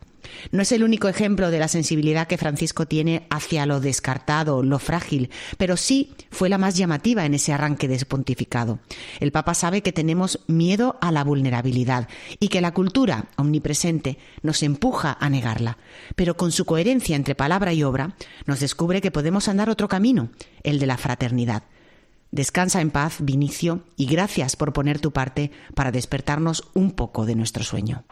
[0.51, 4.79] No es el único ejemplo de la sensibilidad que Francisco tiene hacia lo descartado, lo
[4.79, 8.79] frágil, pero sí fue la más llamativa en ese arranque de pontificado.
[9.19, 12.07] El Papa sabe que tenemos miedo a la vulnerabilidad
[12.39, 15.77] y que la cultura omnipresente nos empuja a negarla,
[16.15, 20.29] pero con su coherencia entre palabra y obra nos descubre que podemos andar otro camino,
[20.63, 21.63] el de la fraternidad.
[22.31, 27.35] Descansa en paz, Vinicio, y gracias por poner tu parte para despertarnos un poco de
[27.35, 28.05] nuestro sueño.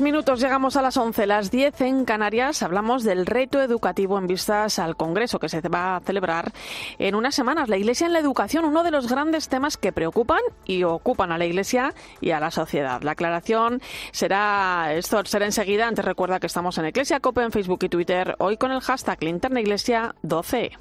[0.00, 2.62] Minutos llegamos a las 11, las 10 en Canarias.
[2.62, 6.52] Hablamos del reto educativo en vistas al Congreso que se va a celebrar
[6.98, 7.68] en unas semanas.
[7.68, 11.38] La Iglesia en la educación, uno de los grandes temas que preocupan y ocupan a
[11.38, 13.02] la Iglesia y a la sociedad.
[13.02, 13.80] La aclaración
[14.12, 15.88] será, esto será enseguida.
[15.88, 19.22] Antes recuerda que estamos en Iglesia Cope en Facebook y Twitter, hoy con el hashtag
[19.22, 20.72] Linterna Iglesia 12.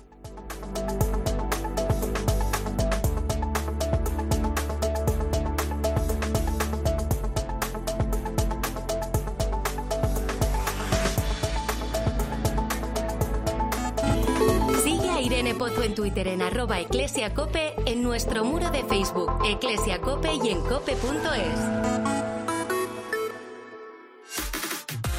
[15.88, 22.37] En Twitter en arroba eclesiacope, en nuestro muro de Facebook, eclesiacope y en cope.es.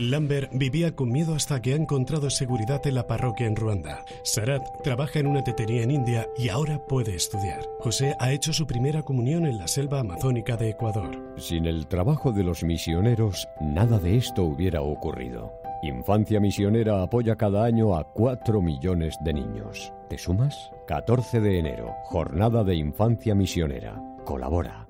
[0.00, 4.02] Lambert vivía con miedo hasta que ha encontrado seguridad en la parroquia en Ruanda.
[4.22, 7.60] Sarat trabaja en una tetería en India y ahora puede estudiar.
[7.80, 11.34] José ha hecho su primera comunión en la selva amazónica de Ecuador.
[11.36, 15.52] Sin el trabajo de los misioneros, nada de esto hubiera ocurrido.
[15.82, 19.92] Infancia Misionera apoya cada año a 4 millones de niños.
[20.08, 20.70] ¿Te sumas?
[20.86, 24.00] 14 de enero, Jornada de Infancia Misionera.
[24.24, 24.89] Colabora.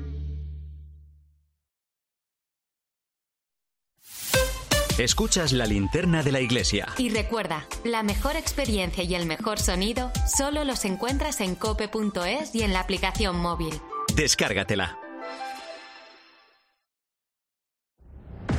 [4.97, 6.87] Escuchas la linterna de la iglesia.
[6.97, 12.63] Y recuerda, la mejor experiencia y el mejor sonido solo los encuentras en cope.es y
[12.63, 13.73] en la aplicación móvil.
[14.15, 14.97] Descárgatela.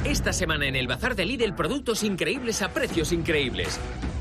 [0.05, 3.79] Esta semana en el Bazar de Lidl, productos increíbles a precios increíbles.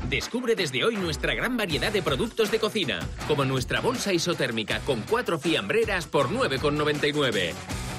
[0.08, 5.00] Descubre desde hoy nuestra gran variedad de productos de cocina, como nuestra bolsa isotérmica con
[5.02, 7.54] cuatro fiambreras por 9,99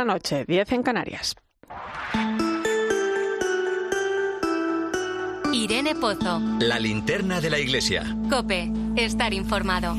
[0.00, 1.36] la noche, 10 en Canarias.
[5.52, 6.40] Irene Pozo.
[6.60, 8.04] La linterna de la iglesia.
[8.30, 8.72] Cope.
[8.96, 9.94] Estar informado.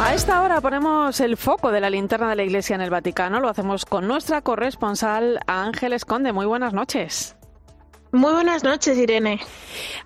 [0.00, 3.40] A esta hora ponemos el foco de la linterna de la iglesia en el Vaticano.
[3.40, 6.32] Lo hacemos con nuestra corresponsal Ángeles Conde.
[6.32, 7.37] Muy buenas noches.
[8.10, 9.38] Muy buenas noches, Irene.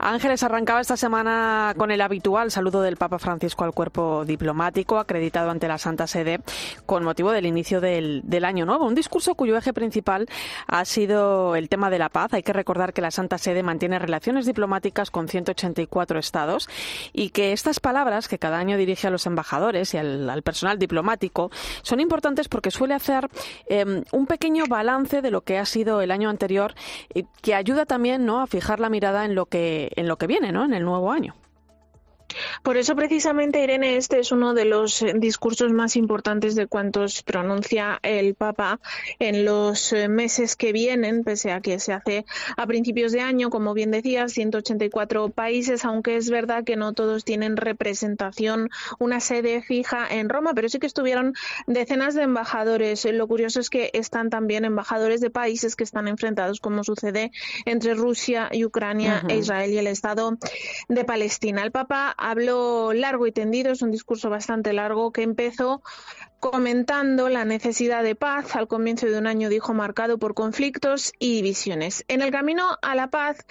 [0.00, 5.50] Ángeles arrancaba esta semana con el habitual saludo del Papa Francisco al cuerpo diplomático acreditado
[5.50, 6.40] ante la Santa Sede
[6.84, 8.86] con motivo del inicio del, año nuevo.
[8.86, 10.26] Un discurso cuyo eje principal
[10.66, 12.34] ha sido el tema de la paz.
[12.34, 16.68] Hay que recordar que la Santa Sede mantiene relaciones diplomáticas con 184 estados
[17.12, 21.52] y que estas palabras que cada año dirige a los embajadores y al, personal diplomático
[21.82, 23.28] son importantes porque suele hacer
[23.66, 26.74] em, un pequeño balance de lo que ha sido el año anterior
[27.14, 28.40] y que ayuda también ¿no?
[28.40, 30.64] a fijar la mirada en lo que, en lo que viene, ¿no?
[30.64, 31.34] en el nuevo año.
[32.62, 37.22] Por eso, precisamente, Irene, este es uno de los eh, discursos más importantes de cuantos
[37.22, 38.80] pronuncia el Papa
[39.18, 42.24] en los eh, meses que vienen, pese a que se hace
[42.56, 47.24] a principios de año, como bien decías, 184 países, aunque es verdad que no todos
[47.24, 51.34] tienen representación, una sede fija en Roma, pero sí que estuvieron
[51.66, 53.06] decenas de embajadores.
[53.12, 57.32] Lo curioso es que están también embajadores de países que están enfrentados, como sucede
[57.64, 60.38] entre Rusia y Ucrania e Israel y el Estado
[60.88, 61.62] de Palestina.
[61.62, 65.82] El Papa habló largo y tendido, es un discurso bastante largo que empezó
[66.42, 71.36] comentando la necesidad de paz al comienzo de un año, dijo, marcado por conflictos y
[71.36, 72.04] divisiones.
[72.08, 73.46] En el camino a la paz,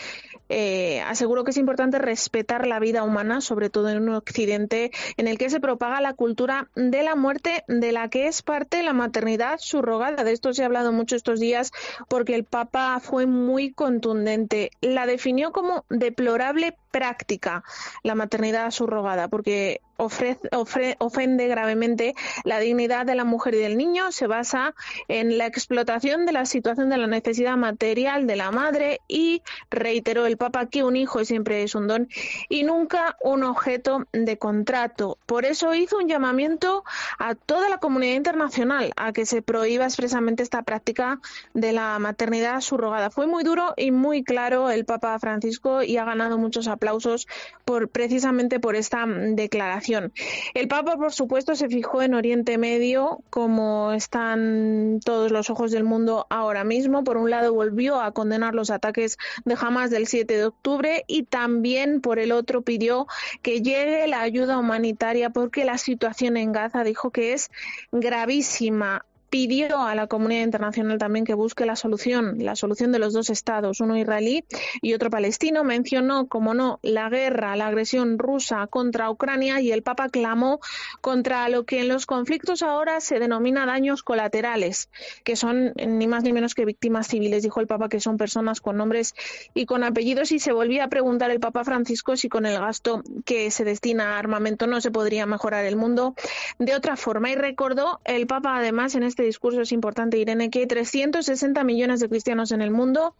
[0.50, 5.30] eh, aseguró que es importante respetar la vida humana, sobre todo en un occidente en
[5.30, 8.92] el que se propaga la cultura de la muerte, de la que es parte la
[8.92, 10.26] maternidad subrogada.
[10.26, 11.72] De esto se ha hablado mucho estos días
[12.10, 14.70] porque el Papa fue muy contundente.
[14.82, 17.64] La definió como deplorable práctica
[18.04, 24.28] la maternidad subrogada, porque ofende gravemente la dignidad de la mujer y del niño, se
[24.28, 24.74] basa
[25.08, 30.26] en la explotación de la situación de la necesidad material de la madre y reiteró
[30.26, 32.10] el Papa que un hijo siempre es un don
[32.50, 35.18] y nunca un objeto de contrato.
[35.26, 36.84] Por eso hizo un llamamiento
[37.20, 41.20] a toda la comunidad internacional a que se prohíba expresamente esta práctica
[41.54, 43.12] de la maternidad subrogada.
[43.12, 47.28] Fue muy duro y muy claro el Papa Francisco y ha ganado muchos aplausos
[47.64, 50.12] por precisamente por esta declaración.
[50.56, 55.84] El Papa, por supuesto, se fijó en Oriente Medio, como están todos los ojos del
[55.84, 57.04] mundo ahora mismo.
[57.04, 61.24] Por un lado, volvió a condenar los ataques de Hamas del 7 de octubre y
[61.24, 63.06] también, por el otro, pidió
[63.44, 67.52] que llegue la ayuda humanitaria porque la situación en Gaza dijo que es
[67.92, 73.14] gravísima pidió a la comunidad internacional también que busque la solución, la solución de los
[73.14, 74.44] dos estados, uno israelí
[74.82, 75.64] y otro palestino.
[75.64, 80.60] Mencionó, como no, la guerra, la agresión rusa contra Ucrania y el Papa clamó
[81.00, 84.90] contra lo que en los conflictos ahora se denomina daños colaterales,
[85.24, 87.42] que son ni más ni menos que víctimas civiles.
[87.42, 89.16] Dijo el Papa que son personas con nombres
[89.54, 93.02] y con apellidos y se volvía a preguntar el Papa Francisco si con el gasto
[93.24, 96.16] que se destina a armamento no se podría mejorar el mundo
[96.60, 97.32] de otra forma.
[97.32, 101.64] Y recordó el Papa además en este este discurso es importante, Irene, que hay 360
[101.64, 103.16] millones de cristianos en el mundo,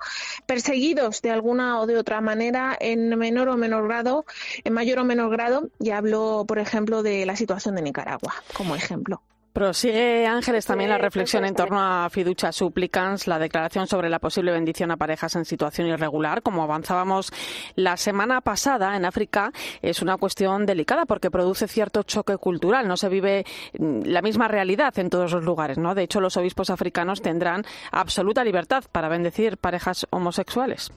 [0.48, 4.26] perseguidos de alguna o de otra manera, en menor o menor grado,
[4.64, 8.76] en mayor o menor grado, y hablo, por ejemplo, de la situación de Nicaragua, como
[8.76, 9.22] ejemplo.
[9.54, 14.54] Prosigue Ángeles también la reflexión en torno a fiducia supplicans, la declaración sobre la posible
[14.54, 16.42] bendición a parejas en situación irregular.
[16.42, 17.34] Como avanzábamos
[17.76, 22.88] la semana pasada en África, es una cuestión delicada porque produce cierto choque cultural.
[22.88, 23.46] No se vive
[23.78, 25.78] mm, la misma realidad en todos los lugares.
[25.78, 25.96] ¿no?
[25.96, 30.92] De hecho, los obispos africanos tendrán absoluta libertad para bendecir parejas homosexuales.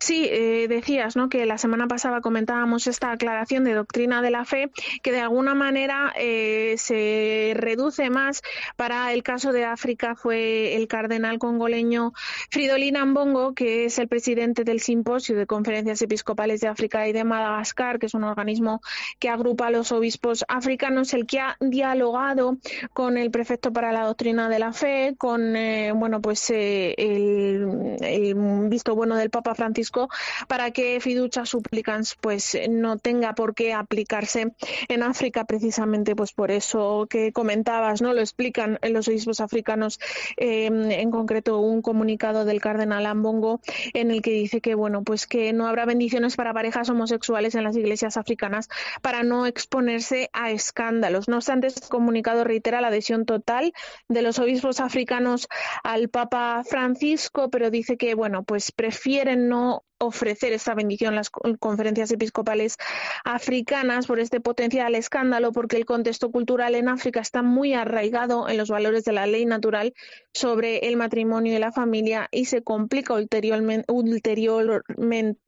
[0.00, 1.28] Sí, eh, decías ¿no?
[1.28, 4.70] que la semana pasada comentábamos esta aclaración de doctrina de la fe
[5.02, 8.42] que de alguna manera eh, se reduce más.
[8.76, 12.12] Para el caso de África fue el cardenal congoleño
[12.50, 17.24] Fridolin Ambongo, que es el presidente del Simposio de Conferencias Episcopales de África y de
[17.24, 18.80] Madagascar, que es un organismo
[19.18, 22.56] que agrupa a los obispos africanos, el que ha dialogado
[22.92, 28.34] con el prefecto para la doctrina de la fe, con eh, bueno pues el, el
[28.68, 30.08] visto bueno del Papa Francisco
[30.46, 34.54] para que fiducia supplicans pues no tenga por qué aplicarse
[34.88, 39.98] en África precisamente pues por eso que comentabas no lo explican los obispos africanos
[40.36, 43.60] em, en concreto un comunicado del cardenal Ambongo
[43.94, 47.64] en el que dice que bueno pues que no habrá bendiciones para parejas homosexuales en
[47.64, 48.68] las iglesias africanas
[49.02, 51.28] para no exponerse a escándalos.
[51.28, 53.72] No obstante este comunicado reitera la adhesión total
[54.08, 55.48] de los obispos africanos
[55.82, 62.10] al Papa Francisco pero dice que bueno pues prefieren no ofrecer esta bendición las conferencias
[62.10, 62.76] episcopales
[63.24, 68.56] africanas por este potencial escándalo, porque el contexto cultural en África está muy arraigado en
[68.56, 69.94] los valores de la ley natural
[70.32, 73.92] sobre el matrimonio y la familia y se complica ulteriormente,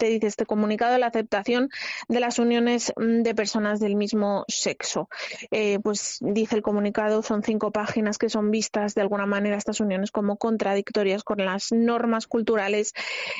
[0.09, 1.71] dice este comunicado, la aceptación
[2.09, 5.09] de las uniones mm, de personas del mismo sexo.
[5.51, 9.81] Eh, pues dice el comunicado, son cinco páginas que son vistas de alguna manera estas
[9.81, 12.95] uniones como contradictorias con las normas culturales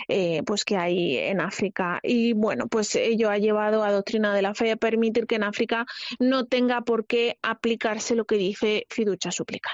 [0.09, 2.01] eh, pues que hay en África.
[2.03, 5.45] Y bueno, pues ello ha llevado a doctrina de la fe a permitir que en
[5.45, 5.87] África
[6.19, 9.71] no tenga por qué aplicarse lo que dice fiducia súplica.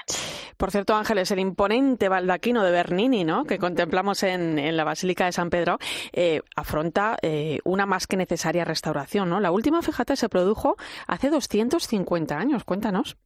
[0.57, 3.45] Por cierto, Ángeles, el imponente baldaquino de Bernini, ¿no?
[3.45, 5.77] que contemplamos en, la Basílica de San Pedro,
[6.13, 9.29] eh, afronta eh, una más que necesaria restauración.
[9.29, 9.39] ¿no?
[9.39, 10.75] La última, fíjate, se produjo
[11.07, 12.63] hace 250 años.
[12.63, 13.17] Cuéntanos.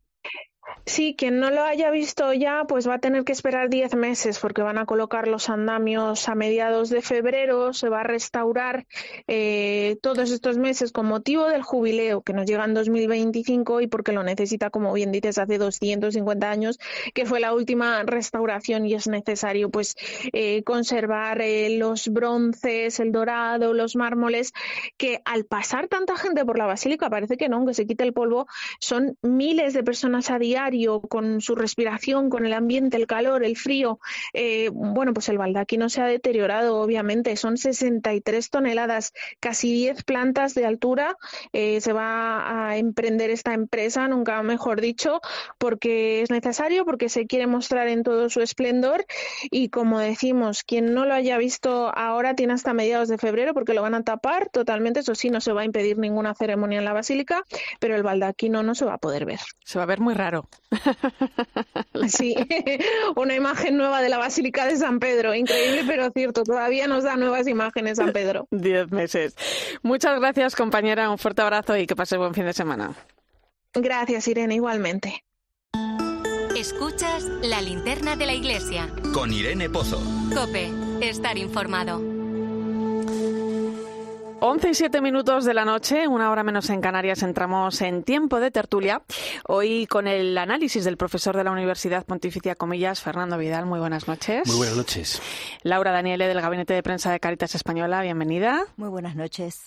[0.85, 4.39] Sí, quien no lo haya visto ya, pues va a tener que esperar 10 meses
[4.39, 8.87] porque van a colocar los andamios a mediados de febrero, se va a restaurar
[9.27, 14.11] eh, todos estos meses con motivo del jubileo que nos llega en 2025 y porque
[14.11, 16.79] lo necesita, como bien dices, hace 250 años,
[17.13, 19.95] que fue la última restauración y es necesario pues
[20.33, 24.51] eh, conservar eh, los bronces, el dorado, los mármoles,
[24.97, 28.13] que al pasar tanta gente por la basílica, parece que no, aunque se quite el
[28.13, 28.47] polvo,
[28.79, 30.60] son miles de personas a día
[31.07, 33.99] con su respiración, con el ambiente, el calor, el frío,
[34.33, 37.35] eh, bueno, pues el baldaquino se ha deteriorado, obviamente.
[37.35, 41.17] Son 63 toneladas, casi 10 plantas de altura.
[41.53, 45.21] Eh, se va a emprender esta empresa, nunca mejor dicho,
[45.57, 49.05] porque es necesario, porque se quiere mostrar en todo su esplendor.
[49.49, 53.73] Y como decimos, quien no lo haya visto ahora tiene hasta mediados de febrero, porque
[53.73, 54.99] lo van a tapar totalmente.
[54.99, 57.43] Eso sí, no se va a impedir ninguna ceremonia en la basílica,
[57.79, 59.39] pero el baldaquino no se va a poder ver.
[59.63, 60.47] Se va a ver muy raro.
[62.07, 62.35] Sí,
[63.15, 65.35] una imagen nueva de la Basílica de San Pedro.
[65.35, 66.43] Increíble, pero cierto.
[66.43, 68.47] Todavía nos da nuevas imágenes San Pedro.
[68.51, 69.35] Diez meses.
[69.83, 71.09] Muchas gracias, compañera.
[71.09, 72.93] Un fuerte abrazo y que pase buen fin de semana.
[73.73, 75.23] Gracias, Irene, igualmente.
[76.57, 78.89] Escuchas la linterna de la iglesia.
[79.13, 80.01] Con Irene Pozo.
[80.33, 80.71] Cope,
[81.01, 82.20] estar informado.
[84.43, 88.39] 11 y 7 minutos de la noche, una hora menos en Canarias, entramos en tiempo
[88.39, 89.03] de tertulia.
[89.47, 93.67] Hoy con el análisis del profesor de la Universidad Pontificia Comillas, Fernando Vidal.
[93.67, 94.47] Muy buenas noches.
[94.47, 95.21] Muy buenas noches.
[95.61, 98.65] Laura Daniele del Gabinete de Prensa de Caritas Española, bienvenida.
[98.77, 99.61] Muy buenas noches.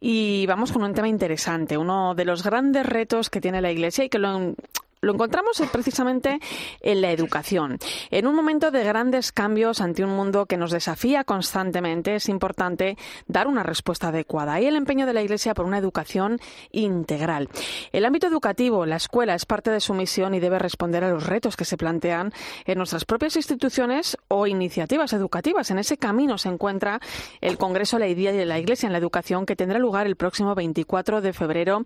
[0.00, 4.04] Y vamos con un tema interesante, uno de los grandes retos que tiene la Iglesia
[4.04, 4.54] y que lo
[5.02, 6.40] lo encontramos precisamente
[6.82, 7.78] en la educación.
[8.10, 12.98] En un momento de grandes cambios ante un mundo que nos desafía constantemente, es importante
[13.26, 14.60] dar una respuesta adecuada.
[14.60, 16.38] Y el empeño de la Iglesia por una educación
[16.70, 17.48] integral.
[17.92, 21.26] El ámbito educativo, la escuela, es parte de su misión y debe responder a los
[21.26, 22.34] retos que se plantean
[22.66, 25.70] en nuestras propias instituciones o iniciativas educativas.
[25.70, 27.00] En ese camino se encuentra
[27.40, 30.54] el Congreso La Idea de la Iglesia en la Educación que tendrá lugar el próximo
[30.54, 31.84] 24 de febrero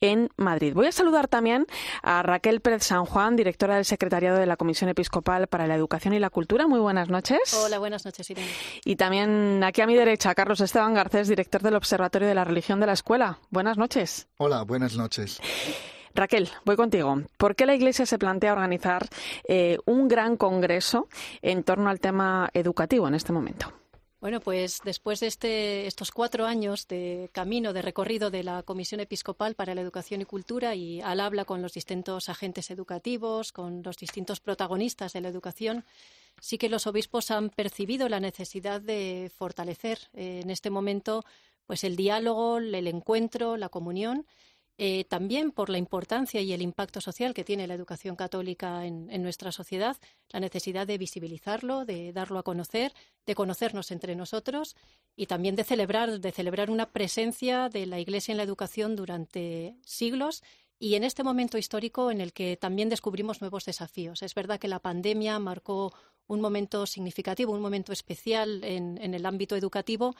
[0.00, 0.72] en Madrid.
[0.72, 1.66] Voy a saludar también
[2.02, 6.14] a Raquel Pérez San Juan, directora del Secretariado de la Comisión Episcopal para la Educación
[6.14, 6.66] y la Cultura.
[6.66, 7.54] Muy buenas noches.
[7.54, 8.48] Hola, buenas noches, Irene.
[8.84, 12.80] Y también aquí a mi derecha, Carlos Esteban Garcés, director del Observatorio de la Religión
[12.80, 13.38] de la Escuela.
[13.50, 14.28] Buenas noches.
[14.38, 15.40] Hola, buenas noches.
[16.14, 17.22] Raquel, voy contigo.
[17.36, 19.08] ¿Por qué la Iglesia se plantea organizar
[19.48, 21.08] eh, un gran congreso
[21.42, 23.72] en torno al tema educativo en este momento?
[24.24, 29.00] Bueno, pues después de este, estos cuatro años de camino, de recorrido de la Comisión
[29.00, 33.82] Episcopal para la Educación y Cultura y al habla con los distintos agentes educativos, con
[33.82, 35.84] los distintos protagonistas de la educación,
[36.40, 41.22] sí que los obispos han percibido la necesidad de fortalecer eh, en este momento
[41.66, 44.26] pues el diálogo, el encuentro, la comunión
[44.76, 49.22] eh, también por la importancia y el impacto social que tiene la educación católica en,
[49.22, 49.96] nuestra sociedad,
[50.30, 52.92] la necesidad de visibilizarlo, de darlo a conocer,
[53.24, 54.74] de conocernos entre nosotros
[55.14, 59.76] y también de celebrar, de celebrar una presencia de la Iglesia en la educación durante
[59.84, 60.42] siglos
[60.80, 64.22] y en este momento histórico en el que también descubrimos nuevos desafíos.
[64.22, 65.94] Es verdad que la pandemia marcó
[66.26, 70.16] un momento significativo, un momento especial en, en el ámbito educativo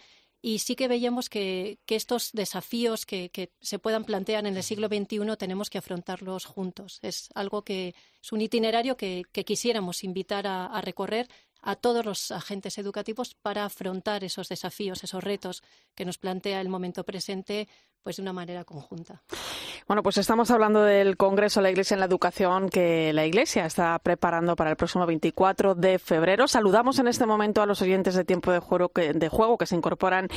[0.47, 3.31] y sí que veíamos que, estos desafíos que,
[3.63, 6.99] se puedan plantear en el siglo XXI tenemos que afrontarlos juntos.
[7.01, 11.29] Es algo que es un itinerario que, quisiéramos invitar a, recorrer
[11.65, 15.63] a todos los agentes educativos para afrontar esos desafíos, esos retos
[15.95, 17.69] que nos plantea el momento presente
[18.05, 19.23] pues de una manera conjunta.
[19.89, 23.65] Bueno, pues estamos hablando del Congreso de la Iglesia en la Educación que la Iglesia
[23.65, 26.47] está preparando para el próximo 24 de febrero.
[26.47, 29.65] Saludamos en este momento a los oyentes de tiempo de juego que, de juego que
[29.65, 30.29] se incorporan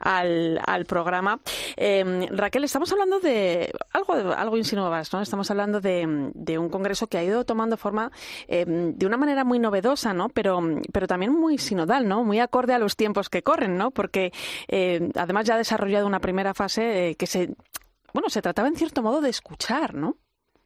[0.00, 1.40] al, programa.
[1.76, 5.22] Em, Raquel, estamos hablando de algo, algo insinuabas, ¿no?
[5.22, 8.10] Estamos hablando de, un Congreso que ha ido tomando forma
[8.48, 10.28] em, de una manera muy novedosa, ¿no?
[10.28, 10.60] Pero,
[10.92, 12.24] pero también muy sinodal, ¿no?
[12.24, 13.90] Muy acorde a los tiempos que corren, ¿no?
[13.90, 14.32] Porque
[14.68, 17.54] eh, además ya ha desarrollado una primera fase eh, que se,
[18.12, 20.16] bueno, se trataba en cierto modo de escuchar, ¿no?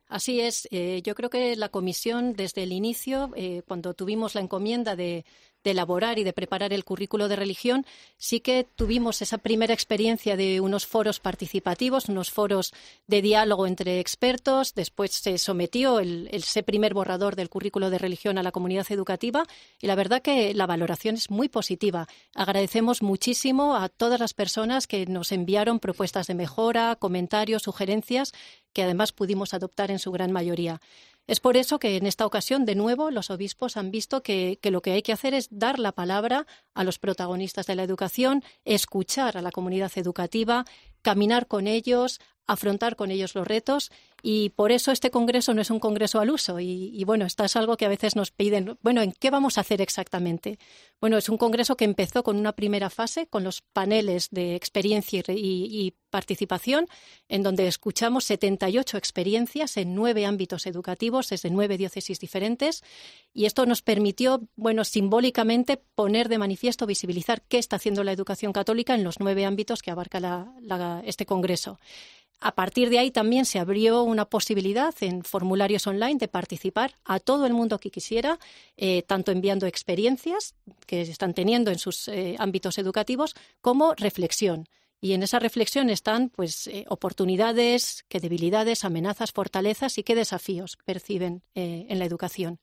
[0.09, 0.69] Así es.
[0.71, 3.33] Eh, yo creo que la comisión, desde el inicio,
[3.67, 5.25] cuando tuvimos la encomienda de,
[5.67, 7.85] de elaborar y de preparar el currículo de religión,
[8.19, 12.73] sí que tuvimos esa primera experiencia de unos foros participativos, unos foros
[13.09, 14.75] de diálogo entre expertos.
[14.75, 19.45] Después se sometió el, ese primer borrador del currículo de religión a la comunidad educativa
[19.81, 22.07] y la verdad que la valoración es muy positiva.
[22.33, 28.33] Agradecemos muchísimo a todas las personas que nos enviaron propuestas de mejora, comentarios, sugerencias
[28.73, 30.81] que además pudimos adoptar en su gran mayoría.
[31.27, 34.81] Es por eso que en esta ocasión, de nuevo, los obispos han visto que, lo
[34.81, 39.37] que hay que hacer es dar la palabra a los protagonistas de la educación, escuchar
[39.37, 40.65] a la comunidad educativa,
[41.03, 43.91] caminar con ellos, afrontar con ellos los retos
[44.23, 46.59] y por eso este congreso no es un congreso al uso.
[46.59, 49.61] Y, bueno, esto es algo que a veces nos piden, bueno, ¿en qué vamos a
[49.61, 50.59] hacer exactamente?
[51.01, 55.23] Bueno, es un congreso que empezó con una primera fase, con los paneles de experiencia
[55.29, 56.89] y, participación,
[57.29, 62.83] en donde escuchamos 78 experiencias en nueve ámbitos educativos, desde nueve diócesis diferentes.
[63.35, 68.53] Y esto nos permitió, bueno, simbólicamente poner de manifiesto, visibilizar qué está haciendo la educación
[68.53, 70.53] católica en los nueve ámbitos que abarca
[71.05, 71.79] este congreso.
[72.41, 77.21] A partir de ahí también se abrió una posibilidad en formularios online de participar a
[77.21, 78.39] todo el mundo que quisiera,
[78.77, 80.55] eh, tanto enviando experiencias
[80.87, 84.67] que están teniendo en sus eh, ámbitos educativos como reflexión.
[85.01, 90.79] Y en esa reflexión están pues eh, oportunidades, qué debilidades, amenazas, fortalezas y qué desafíos
[90.85, 92.59] perciben en la educación.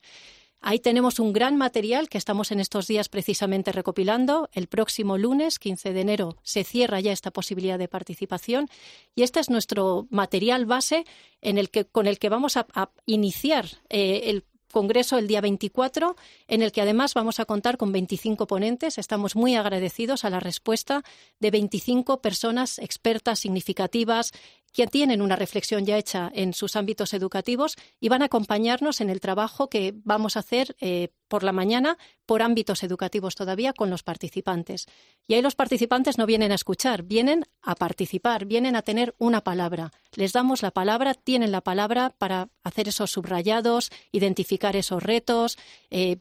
[0.65, 4.49] Ahí tenemos un gran material que estamos en estos días precisamente recopilando.
[4.53, 8.69] El próximo lunes, 15 de enero, se cierra ya esta posibilidad de participación
[9.13, 11.03] y este es nuestro material base
[11.41, 12.65] en el que, con el que vamos a,
[13.05, 16.15] iniciar eh, el congreso el día 24,
[16.47, 18.97] en el que además vamos a contar con 25 ponentes.
[18.97, 21.03] Estamos muy agradecidos a la respuesta
[21.39, 24.31] de 25 personas expertas significativas
[24.73, 29.09] que tienen una reflexión ya hecha en sus ámbitos educativos y van a acompañarnos en
[29.09, 33.89] el trabajo que vamos a hacer eh, por la mañana por ámbitos educativos todavía con
[33.89, 34.87] los participantes.
[35.27, 39.41] Y ahí los participantes no vienen a escuchar, vienen a participar, vienen a tener una
[39.41, 39.91] palabra.
[40.15, 45.57] Les damos la palabra, tienen la palabra para hacer esos subrayados, identificar esos retos,
[45.91, 46.17] eh,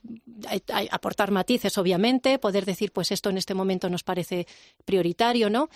[0.90, 4.46] aportar matices, obviamente, poder decir, pues esto en este momento nos parece
[4.84, 5.70] prioritario, ¿no?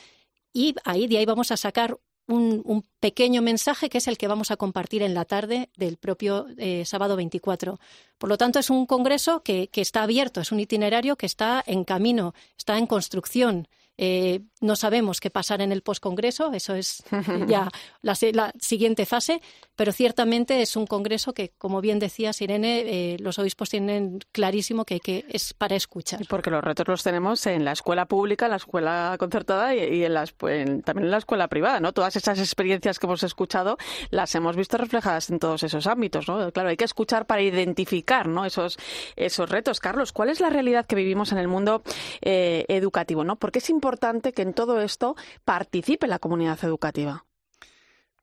[0.53, 4.51] Y ahí de ahí vamos a sacar un, pequeño mensaje que es el que vamos
[4.51, 7.79] a compartir en la tarde del propio eh, sábado 24.
[8.19, 11.63] Por lo tanto, es un congreso que, que está abierto, es un itinerario que está
[11.67, 13.69] en camino, está en construcción.
[13.99, 17.03] Eh, no sabemos qué pasará en el postcongreso, eso es
[17.49, 17.69] ya
[18.03, 18.15] la,
[18.59, 19.43] siguiente fase,
[19.75, 24.85] pero ciertamente es un congreso que, como bien decía Irene, eh, los obispos tienen clarísimo
[24.85, 26.21] que, que, es para escuchar.
[26.29, 30.15] Porque los retos los tenemos en la escuela pública, en la escuela concertada y, en
[30.15, 31.93] las, también en la escuela privada, ¿no?
[31.93, 33.77] Todas esas experiencias que hemos escuchado
[34.11, 36.51] las hemos visto reflejadas en todos esos ámbitos, ¿no?
[36.53, 38.45] Claro, hay que escuchar para identificar, ¿no?
[38.45, 38.79] Esos,
[39.17, 39.81] esos retos.
[39.81, 41.83] Carlos, ¿cuál es la realidad que vivimos en el mundo
[42.23, 43.37] eh, educativo, ¿no?
[43.37, 47.25] Porque es importante que en todo esto participe la comunidad educativa?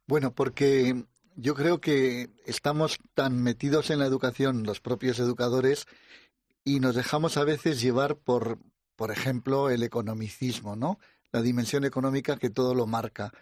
[0.07, 1.05] Bueno, porque
[1.36, 5.86] yo creo que estamos tan metidos en la educación, los propios educadores,
[6.63, 8.57] y nos dejamos a veces llevar por,
[8.95, 10.99] por ejemplo, el economicismo, ¿no?
[11.32, 13.34] La dimensión económica que todo lo marca.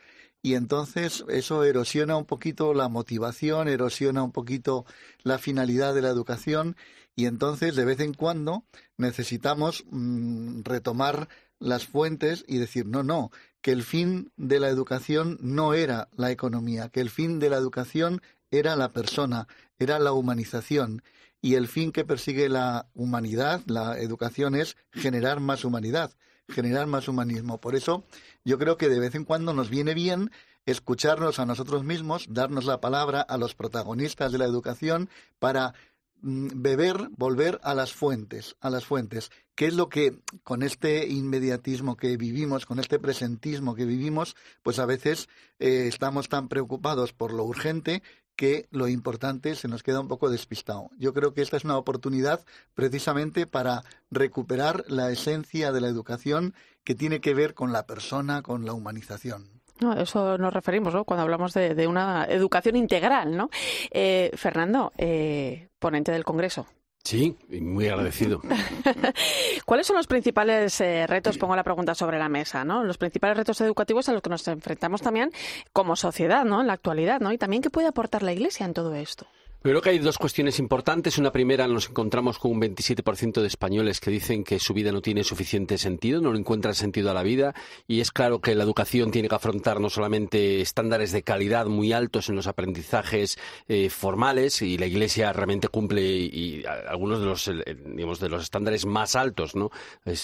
[0.43, 4.85] Y entonces eso erosiona un poquito la motivación, erosiona un poquito
[5.23, 6.75] la finalidad de la educación
[7.15, 8.63] y entonces de vez en cuando
[8.97, 11.29] necesitamos mm, retomar
[11.61, 13.31] las fuentes y decir, no, no,
[13.61, 17.57] que el fin de la educación no era la economía, que el fin de la
[17.57, 19.47] educación era la persona,
[19.79, 21.03] era la humanización.
[21.41, 26.11] Y el fin que persigue la humanidad, la educación, es generar más humanidad,
[26.49, 27.59] generar más humanismo.
[27.59, 28.03] Por eso
[28.43, 30.31] yo creo que de vez en cuando nos viene bien
[30.65, 35.09] escucharnos a nosotros mismos, darnos la palabra a los protagonistas de la educación
[35.39, 35.73] para
[36.21, 39.31] beber, volver a las fuentes, a las fuentes.
[39.55, 44.79] ¿Qué es lo que con este inmediatismo que vivimos, con este presentismo que vivimos, pues
[44.79, 48.01] a veces eh, estamos tan preocupados por lo urgente
[48.35, 50.89] que lo importante se nos queda un poco despistado.
[50.97, 52.43] Yo creo que esta es una oportunidad
[52.73, 58.41] precisamente para recuperar la esencia de la educación que tiene que ver con la persona,
[58.41, 59.60] con la humanización.
[59.81, 61.05] No, eso nos referimos, ¿no?
[61.05, 63.49] Cuando hablamos de, una educación integral, ¿no?
[63.89, 66.67] Eh, Fernando, eh, ponente del Congreso.
[67.03, 68.41] Sí, muy agradecido.
[69.65, 71.39] ¿Cuáles son los principales eh, retos?
[71.39, 72.83] Pongo la pregunta sobre la mesa, ¿no?
[72.83, 75.31] Los principales retos educativos a los que nos enfrentamos también
[75.73, 76.61] como sociedad, ¿no?
[76.61, 77.31] En la actualidad, ¿no?
[77.31, 79.25] Y también qué puede aportar la Iglesia en todo esto.
[79.63, 81.19] Creo que hay dos cuestiones importantes.
[81.19, 85.03] Una primera, nos encontramos con un 27% de españoles que dicen que su vida no
[85.03, 87.53] tiene suficiente sentido, no le encuentran sentido a la vida.
[87.87, 91.93] Y es claro que la educación tiene que afrontar no solamente estándares de calidad muy
[91.93, 93.37] altos en los aprendizajes
[93.67, 98.41] eh, formales, y la Iglesia realmente cumple y, algunos de los, eh, digamos, de los
[98.41, 99.69] estándares más altos, ¿no?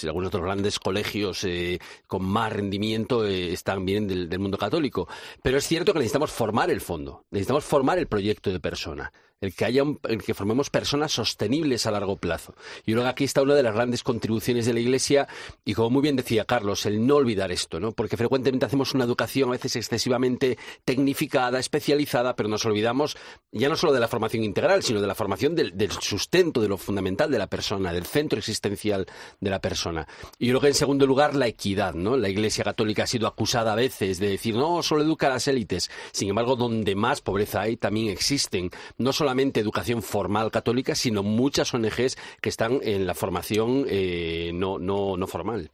[0.08, 1.78] algunos de los grandes colegios eh,
[2.08, 5.06] con más rendimiento están bien del mundo católico.
[5.44, 9.54] Pero es cierto que necesitamos formar el fondo, necesitamos formar el proyecto de persona el
[9.54, 12.54] que haya el que formemos personas sostenibles a largo plazo.
[12.84, 15.28] Y creo que aquí está una de las grandes contribuciones de la Iglesia
[15.64, 17.92] y como muy bien decía Carlos, el no olvidar esto, ¿no?
[17.92, 23.16] Porque frecuentemente hacemos una educación a veces excesivamente tecnificada, especializada, pero nos olvidamos
[23.52, 26.76] ya no solo de la formación integral, sino de la formación del, sustento, de lo
[26.76, 29.06] fundamental de la persona, del centro existencial
[29.40, 30.06] de la persona.
[30.38, 32.16] Y yo creo que en segundo lugar la equidad, ¿no?
[32.16, 35.48] La Iglesia Católica ha sido acusada a veces de decir, no, solo educa a las
[35.48, 35.90] élites.
[36.12, 41.22] Sin embargo, donde más pobreza hay, también existen, no solo solamente educación formal católica, sino
[41.22, 45.70] muchas ONGs que están en la formación eh, no, no, no formal.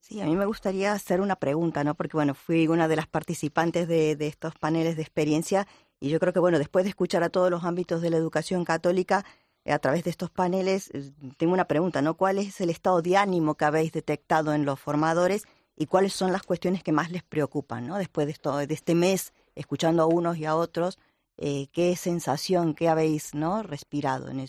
[0.00, 1.94] Sí, a mí me gustaría hacer una pregunta, ¿no?
[1.94, 5.66] Porque, bueno, fui una de las participantes de, de, estos paneles de experiencia
[6.00, 8.64] y yo creo que, bueno, después de escuchar a todos los ámbitos de la educación
[8.64, 9.26] católica
[9.66, 12.14] eh, a través de estos paneles, eh, tengo una pregunta, ¿no?
[12.14, 15.44] ¿Cuál es el estado de ánimo que habéis detectado en los formadores
[15.76, 17.98] y cuáles son las cuestiones que más les preocupan, ¿no?
[17.98, 20.98] Después de, esto, de este mes, escuchando a unos y a otros,
[21.36, 23.62] eh, qué sensación, qué habéis ¿no?
[23.62, 24.46] respirado en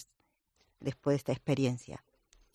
[0.79, 2.03] después de esta experiencia.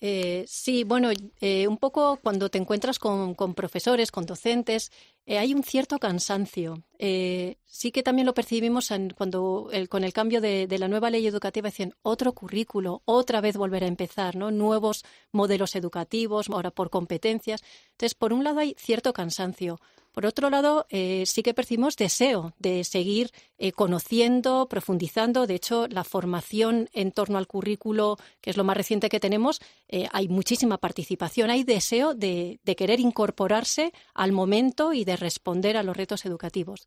[0.01, 1.11] Eh, sí, bueno,
[1.41, 4.93] eh, un poco cuando te encuentras con, profesores, con docentes,
[5.27, 6.83] hay un cierto cansancio.
[6.99, 11.95] Sí que también lo percibimos cuando con el cambio de, la nueva ley educativa decían
[12.03, 14.51] otro currículo, otra vez volver a empezar, ¿no?
[14.51, 17.63] Nuevos modelos educativos, ahora por competencias.
[17.93, 19.79] Entonces, por un lado hay cierto cansancio.
[20.17, 25.47] Por otro lado, eh, sí que percibimos deseo de seguir eh, conociendo, profundizando.
[25.47, 29.61] De hecho, la formación en torno al currículo, que es lo más reciente que tenemos,
[29.89, 35.77] eh, hay muchísima participación, hay deseo de, de querer incorporarse al momento y de responder
[35.77, 36.86] a los retos educativos.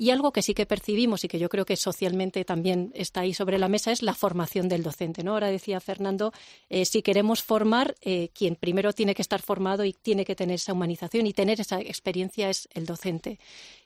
[0.00, 3.34] Y algo que sí que percibimos y que yo creo que socialmente también está ahí
[3.34, 5.24] sobre la mesa es la formación del docente.
[5.24, 5.32] ¿no?
[5.32, 6.32] Ahora decía Fernando,
[6.68, 10.54] eh, si queremos formar, eh, quien primero tiene que estar formado y tiene que tener
[10.54, 13.40] esa humanización y tener esa experiencia es el docente.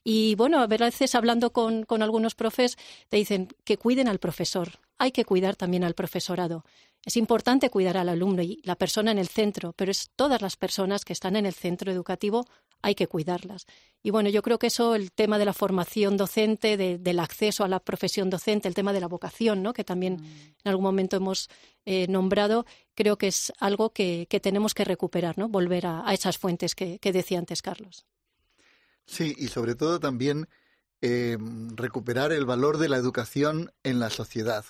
[0.05, 2.77] Y bueno, a veces hablando con, con algunos profes,
[3.09, 4.81] te dicen que cuiden al profesor.
[4.99, 6.67] Hay que cuidar también al profesorado.
[7.07, 10.57] Es importante cuidar al alumno y la persona en el centro, pero es todas las
[10.57, 12.45] personas que están en el centro educativo
[12.83, 13.66] hay que cuidarlas.
[14.03, 17.68] Y bueno, yo creo que eso, el tema de la formación docente, del acceso a
[17.68, 19.72] la profesión docente, el tema de la vocación, ¿no?
[19.72, 20.24] que también mm.
[20.64, 21.49] en algún momento hemos
[21.87, 25.49] eh, nombrado, creo que es algo que, tenemos que recuperar, ¿no?
[25.49, 28.05] volver a, esas fuentes que, decía antes Carlos.
[29.07, 30.49] Sí, y sobre todo también
[31.01, 31.39] eh,
[31.74, 34.64] recuperar el valor de la educación en la sociedad.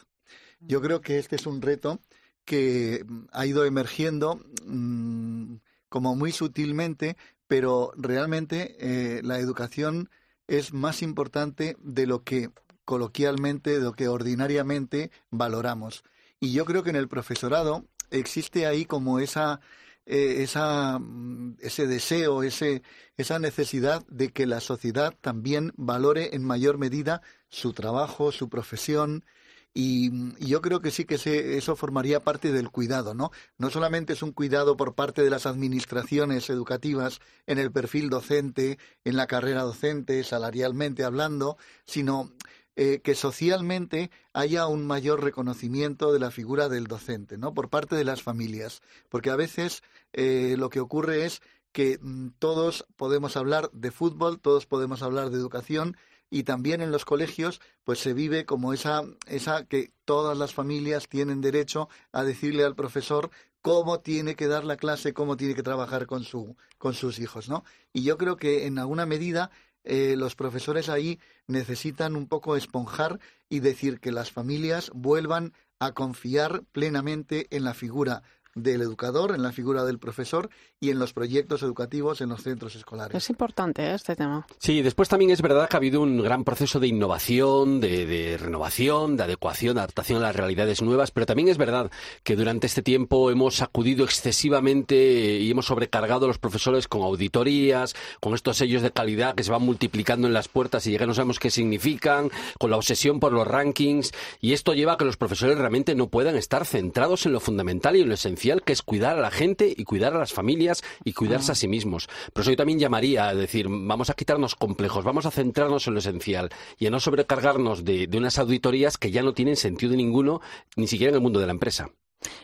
[0.60, 2.00] Yo creo que este es un reto
[2.44, 5.56] que mm, ha ido emergiendo mm,
[5.93, 10.09] como muy sutilmente, pero realmente eh, la educación
[10.49, 12.49] es más importante de lo que
[12.86, 16.03] coloquialmente, de lo que ordinariamente valoramos.
[16.40, 19.61] Y yo creo que en el profesorado existe ahí como esa,
[20.07, 22.82] eh, esa, mm, ese deseo, ese,
[23.18, 27.20] esa necesidad de que la sociedad también valore en mayor medida
[27.51, 29.26] su trabajo, su profesión,
[29.74, 30.10] y,
[30.46, 31.16] yo creo que sí que
[31.56, 33.30] eso formaría parte del cuidado, ¿no?
[33.58, 38.78] No solamente es un cuidado por parte de las administraciones educativas en el perfil docente,
[39.04, 41.56] en la carrera docente, salarialmente hablando,
[41.86, 42.32] sino
[42.76, 47.54] eh, que socialmente haya un mayor reconocimiento de la figura del docente, ¿no?
[47.54, 51.42] Por parte de las familias, porque a veces eh, lo que ocurre es
[51.72, 55.96] que mm, todos podemos hablar de fútbol, todos podemos hablar de educación
[56.33, 61.07] y también en los colegios pues se vive como esa esa que todas las familias
[61.07, 63.30] tienen derecho a decirle al profesor
[63.61, 67.51] cómo tiene que dar la clase, cómo tiene que trabajar con su con sus hijos,
[67.51, 67.64] ¿no?
[67.93, 69.51] Y yo creo que en alguna medida
[69.85, 73.20] eh, los profesores ahí necesitan un poco esponjar
[73.51, 78.22] y decir que las familias vuelvan a confiar plenamente en la figura
[78.55, 80.50] del educador, en la figura del profesor
[80.80, 83.16] y en los proyectos educativos en los centros escolares.
[83.16, 83.94] Es importante ¿eh?
[83.94, 84.46] este tema.
[84.59, 89.16] Sí, después también es verdad que ha habido un gran proceso de innovación, de, renovación,
[89.16, 91.90] de adecuación, de adaptación a las realidades nuevas, pero también es verdad
[92.24, 97.94] que durante este tiempo hemos acudido excesivamente y hemos sobrecargado a los profesores con auditorías,
[98.20, 101.14] con estos sellos de calidad que se van multiplicando en las puertas y ya no
[101.14, 105.16] sabemos qué significan, con la obsesión por los rankings, y esto lleva a que los
[105.16, 108.82] profesores realmente no puedan estar centrados en lo fundamental y en lo esencial que es
[108.82, 112.09] cuidar a la gente y cuidar a las familias y cuidarse a sí mismos.
[112.32, 115.95] Por eso yo también llamaría a decir, vamos a quitarnos complejos, vamos a centrarnos en
[115.95, 120.40] lo esencial y a no sobrecargarnos de, unas auditorías que ya no tienen sentido ninguno,
[120.76, 121.90] ni siquiera en el mundo de la empresa.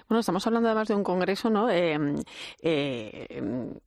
[0.08, 1.70] Bueno, estamos hablando además de un congreso, ¿no?
[1.70, 1.96] Eh,
[2.62, 3.42] eh,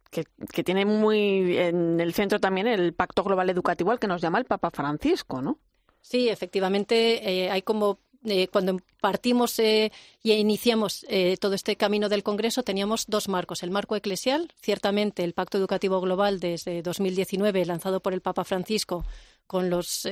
[0.09, 4.22] que, que, tiene muy en el centro también el Pacto Global Educativo al que nos
[4.22, 5.59] llama el Papa Francisco, ¿no?
[6.01, 9.91] Sí, efectivamente, eh, hay como eh, cuando partimos eh,
[10.22, 13.63] y iniciamos eh, todo este camino del Congreso, teníamos dos marcos.
[13.63, 19.05] El marco eclesial, ciertamente el Pacto Educativo Global desde 2019, lanzado por el Papa Francisco,
[19.47, 20.07] con los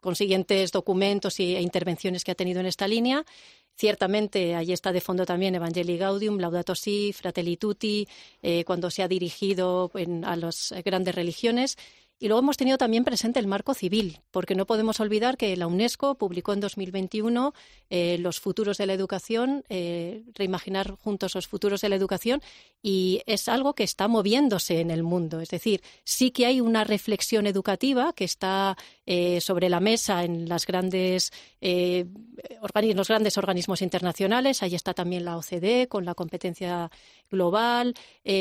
[0.00, 3.24] consiguientes documentos e intervenciones que ha tenido en esta línea.
[3.74, 8.08] Ciertamente, allí está de fondo también Evangelii Gaudium, Laudato Si, Fratelli Tutti,
[8.64, 9.90] cuando se ha dirigido
[10.24, 11.76] a las grandes religiones.
[12.22, 15.66] Y luego hemos tenido también presente el marco civil, porque no podemos olvidar que la
[15.66, 17.52] UNESCO publicó en 2021
[17.90, 22.40] eh, los futuros de la educación, eh, reimaginar juntos los futuros de la educación,
[22.80, 25.40] y es algo que está moviéndose en el mundo.
[25.40, 30.48] Es decir, sí que hay una reflexión educativa que está eh, sobre la mesa en
[30.48, 34.62] las grandes, los grandes organismos internacionales.
[34.62, 36.88] Ahí está también la OCDE con la competencia
[37.32, 37.94] global.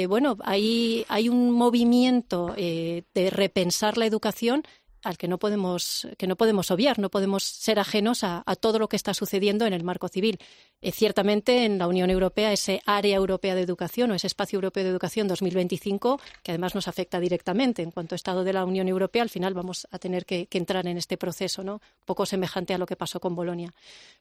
[0.07, 4.63] bueno, ahí hay un movimiento de repensar pensar la educación
[5.03, 8.87] al que no podemos, que no podemos obviar, no podemos ser ajenos a, todo lo
[8.87, 10.39] que está sucediendo en el marco civil.
[10.81, 14.83] Eh, ciertamente, en la Unión Europea, ese área europea de educación o ese espacio europeo
[14.83, 18.87] de educación 2025, que además nos afecta directamente en cuanto a Estado de la Unión
[18.87, 21.81] Europea, al final vamos a tener que, entrar en este proceso, ¿no?
[22.05, 23.73] poco semejante a lo que pasó con Bolonia.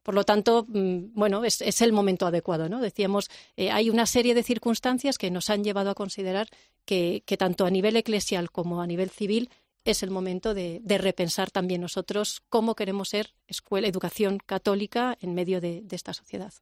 [0.03, 2.68] Por lo tanto, mm, bueno, es, el momento adecuado.
[2.68, 2.81] ¿no?
[2.81, 6.49] Decíamos, eh, hay una serie de circunstancias que nos han llevado a considerar
[6.87, 9.49] que tanto a nivel eclesial como a nivel civil
[9.91, 15.61] es el momento de, repensar también nosotros cómo queremos ser escuela, educación católica en medio
[15.61, 16.53] de, esta sociedad.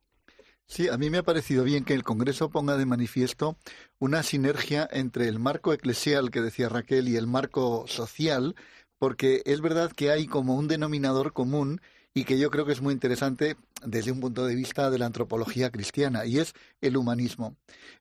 [0.66, 3.56] Sí, a mí me ha parecido bien que el Congreso ponga de manifiesto
[3.98, 8.54] una sinergia entre el marco eclesial que decía Raquel y el marco social,
[8.98, 11.80] porque es verdad que hay como un denominador común
[12.18, 15.06] y que yo creo que es muy interesante desde un punto de vista de la
[15.06, 17.54] antropología cristiana, y es el humanismo.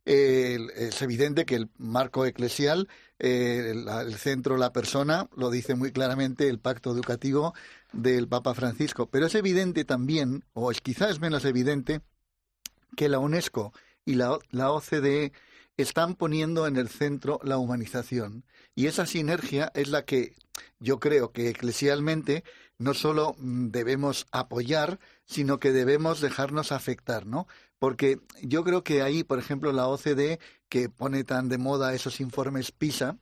[0.06, 2.88] es evidente que el marco eclesial,
[3.20, 7.54] eh, el, centro, la persona, lo dice muy claramente el pacto educativo
[7.94, 12.02] del Papa Francisco, pero es evidente también, o es quizás menos evidente,
[12.96, 13.72] que la UNESCO
[14.04, 15.32] y la, la OCDE
[15.78, 18.46] están poniendo en el centro la humanización.
[18.74, 20.34] Y esa sinergia es la que
[20.80, 22.44] yo creo que eclesialmente
[22.80, 27.48] no solo debemos apoyar, sino que debemos dejarnos afectar, ¿no?
[27.80, 32.20] Porque yo creo que ahí, por ejemplo, la OCDE, que pone tan de moda esos
[32.20, 33.18] informes PISA,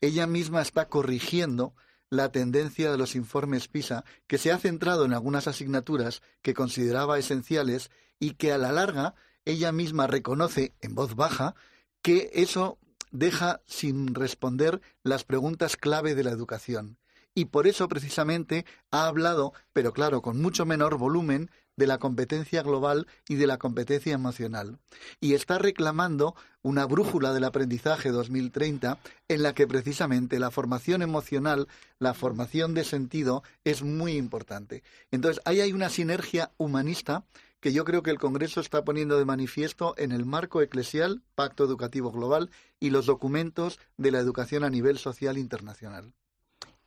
[0.00, 1.74] ella misma está corrigiendo
[2.10, 7.18] la tendencia de los informes PISA, que se ha centrado en algunas asignaturas que consideraba
[7.18, 11.54] esenciales y que a la larga ella misma reconoce en voz baja
[12.02, 12.78] que eso
[13.10, 16.98] deja sin responder las preguntas clave de la educación
[17.34, 22.62] y por eso precisamente ha hablado, pero claro, con mucho menor volumen, de la competencia
[22.62, 24.78] global y de la competencia emocional.
[25.20, 31.68] Y está reclamando una brújula del aprendizaje 2030 en la que precisamente la formación emocional,
[31.98, 34.82] la formación de sentido es muy importante.
[35.10, 37.24] Entonces, ahí hay una sinergia humanista
[37.60, 41.64] que yo creo que el Congreso está poniendo de manifiesto en el marco eclesial, Pacto
[41.64, 46.12] Educativo Global y los documentos de la educación a nivel social internacional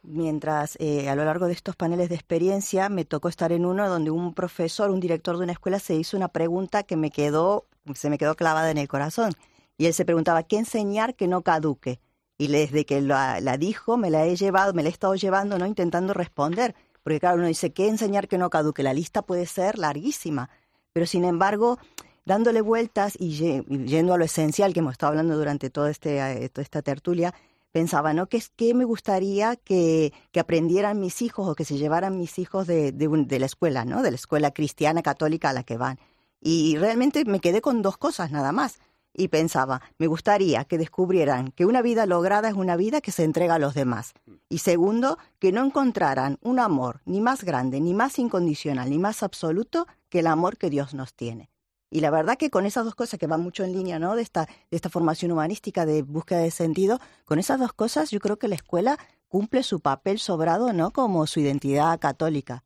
[0.08, 3.88] mientras eh, a lo largo de estos paneles de experiencia me tocó estar en uno
[3.90, 7.66] donde un profesor, un director de una escuela se hizo una pregunta que me quedó,
[7.94, 9.34] se me quedó clavada en el corazón.
[9.78, 12.00] Y él se preguntaba, ¿qué enseñar que no caduque?
[12.38, 15.66] Y desde que la, dijo, me la he llevado, me la he estado llevando, ¿no?
[15.66, 16.76] Intentando responder.
[17.04, 18.84] Porque claro, uno dice, ¿qué enseñar que no caduque?
[18.84, 20.50] La lista puede ser larguísima.
[20.94, 21.80] Pero sin embargo,
[22.26, 26.50] dándole vueltas y yendo a lo esencial que hemos estado hablando durante toda, este, eh,
[26.50, 27.34] toda esta tertulia,
[27.72, 28.28] pensaba, ¿no?
[28.28, 32.68] ¿Qué, qué me gustaría que, que, aprendieran mis hijos o que se llevaran mis hijos
[32.68, 34.02] de, de, de, la escuela, ¿no?
[34.02, 36.00] De la escuela cristiana católica a la que van.
[36.42, 38.80] Y realmente me quedé con dos cosas nada más.
[39.14, 43.24] Y pensaba, me gustaría que descubrieran que una vida lograda es una vida que se
[43.24, 44.14] entrega a los demás.
[44.48, 49.24] Y segundo, que no encontraran un amor ni más grande, ni más incondicional, ni más
[49.24, 51.50] absoluto que el amor que Dios nos tiene.
[51.90, 54.16] Y la verdad que con esas dos cosas que van mucho en línea, ¿no?
[54.16, 58.20] De esta, de esta formación humanística de búsqueda de sentido, con esas dos cosas yo
[58.20, 60.92] creo que la escuela cumple su papel sobrado, ¿no?
[60.92, 62.64] Como su identidad católica.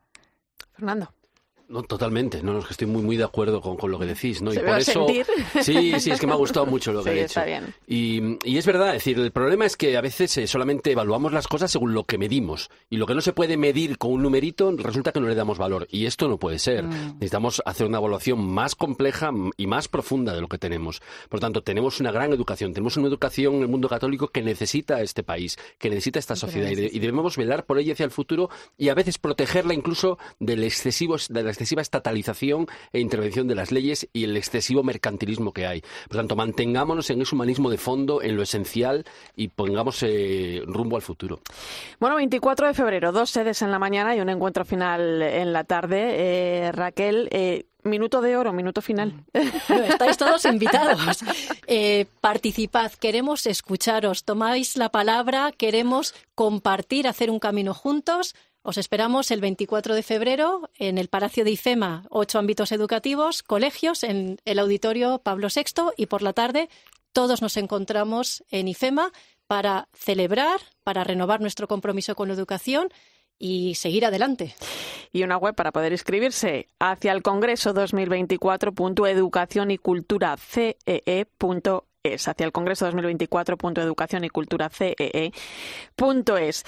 [0.71, 1.13] Fernando.
[1.71, 2.43] No, totalmente.
[2.43, 4.53] No, es que estoy muy, muy de acuerdo con, con lo que decís, ¿no?
[4.53, 5.07] y por eso.
[5.07, 5.25] Sentir?
[5.61, 7.39] Sí, sí, es que me ha gustado mucho lo que sí, he hecho.
[7.39, 7.73] Está bien.
[7.87, 11.31] Y, y, es verdad, es decir, el problema es que a veces eh, solamente evaluamos
[11.31, 12.69] las cosas según lo que medimos.
[12.89, 15.57] Y lo que no se puede medir con un numerito, resulta que no le damos
[15.57, 15.87] valor.
[15.91, 16.83] Y esto no puede ser.
[16.83, 17.13] Mm.
[17.13, 21.01] Necesitamos hacer una evaluación más compleja y más profunda de lo que tenemos.
[21.29, 22.73] Por lo tanto, tenemos una gran educación.
[22.73, 26.69] Tenemos una educación en el mundo católico que necesita este país, que necesita esta sociedad.
[26.69, 30.17] Y, de, y, debemos velar por ella hacia el futuro y a veces protegerla incluso
[30.39, 35.53] del excesivo, de la excesiva estatalización e intervención de las leyes y el excesivo mercantilismo
[35.53, 35.81] que hay.
[36.07, 39.05] Por tanto, mantengámonos en ese humanismo de fondo, en lo esencial
[39.35, 41.39] y pongamos eh, rumbo al futuro.
[41.99, 45.63] Bueno, 24 de febrero, dos sedes en la mañana y un encuentro final en la
[45.63, 46.65] tarde.
[46.65, 49.25] Eh, Raquel, eh, Minuto de oro, minuto final.
[49.67, 51.01] Bueno, estáis todos invitados.
[51.73, 58.35] Eh, participad, queremos escucharos, tomáis la palabra, queremos compartir, hacer un camino juntos.
[58.63, 64.03] Os esperamos el 24 de febrero en el Palacio de IFEMA, ocho ámbitos educativos, colegios,
[64.03, 66.69] en el auditorio Pablo VI y por la tarde
[67.11, 69.11] todos nos encontramos en IFEMA
[69.47, 72.89] para celebrar, para renovar nuestro compromiso con la educación
[73.39, 74.55] y seguir adelante.
[75.11, 80.37] Y una web para poder inscribirse hacia el Congreso 2024.educación y cultura
[82.03, 86.63] es hacia el Congreso 2024.educación y cultura CEE.es.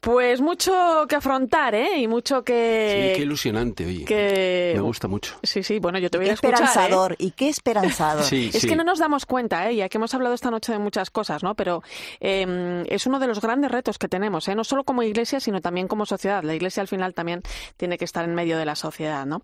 [0.00, 1.98] Pues mucho que afrontar, ¿eh?
[1.98, 3.12] Y mucho que...
[3.12, 4.04] Sí, qué ilusionante, oye.
[4.04, 4.72] Que...
[4.74, 5.38] Me gusta mucho.
[5.42, 7.16] Sí, sí, bueno, yo te voy qué a escuchar, esperanzador, ¿eh?
[7.20, 8.24] y qué esperanzador.
[8.24, 8.68] sí, es sí.
[8.68, 9.76] que no nos damos cuenta, ¿eh?
[9.76, 11.54] Ya que hemos hablado esta noche de muchas cosas, ¿no?
[11.54, 11.82] Pero
[12.20, 14.54] eh, es uno de los grandes retos que tenemos, ¿eh?
[14.54, 16.42] No solo como iglesia, sino también como sociedad.
[16.44, 17.42] La iglesia al final también
[17.78, 19.40] tiene que estar en medio de la sociedad, ¿no?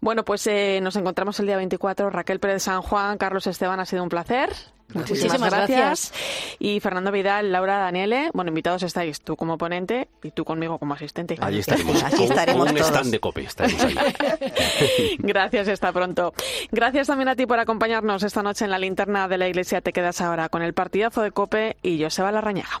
[0.00, 2.10] Bueno, pues eh, nos encontramos el día 24.
[2.10, 4.63] Raquel Pérez San Juan, Carlos Esteban, ha sido un placer.
[4.92, 5.78] Muchísimas, Muchísimas gracias.
[6.12, 6.56] gracias.
[6.58, 10.94] Y Fernando Vidal, Laura Daniele, bueno, invitados estáis tú como ponente y tú conmigo como
[10.94, 11.36] asistente.
[11.40, 12.02] Ahí estaremos.
[12.02, 13.20] Así Con- estaremos con un stand de
[13.60, 13.76] ahí.
[15.18, 16.32] Gracias, hasta pronto.
[16.70, 19.80] Gracias también a ti por acompañarnos esta noche en la linterna de la iglesia.
[19.80, 22.80] Te quedas ahora con el partidazo de Cope y Joseba Larrañaga.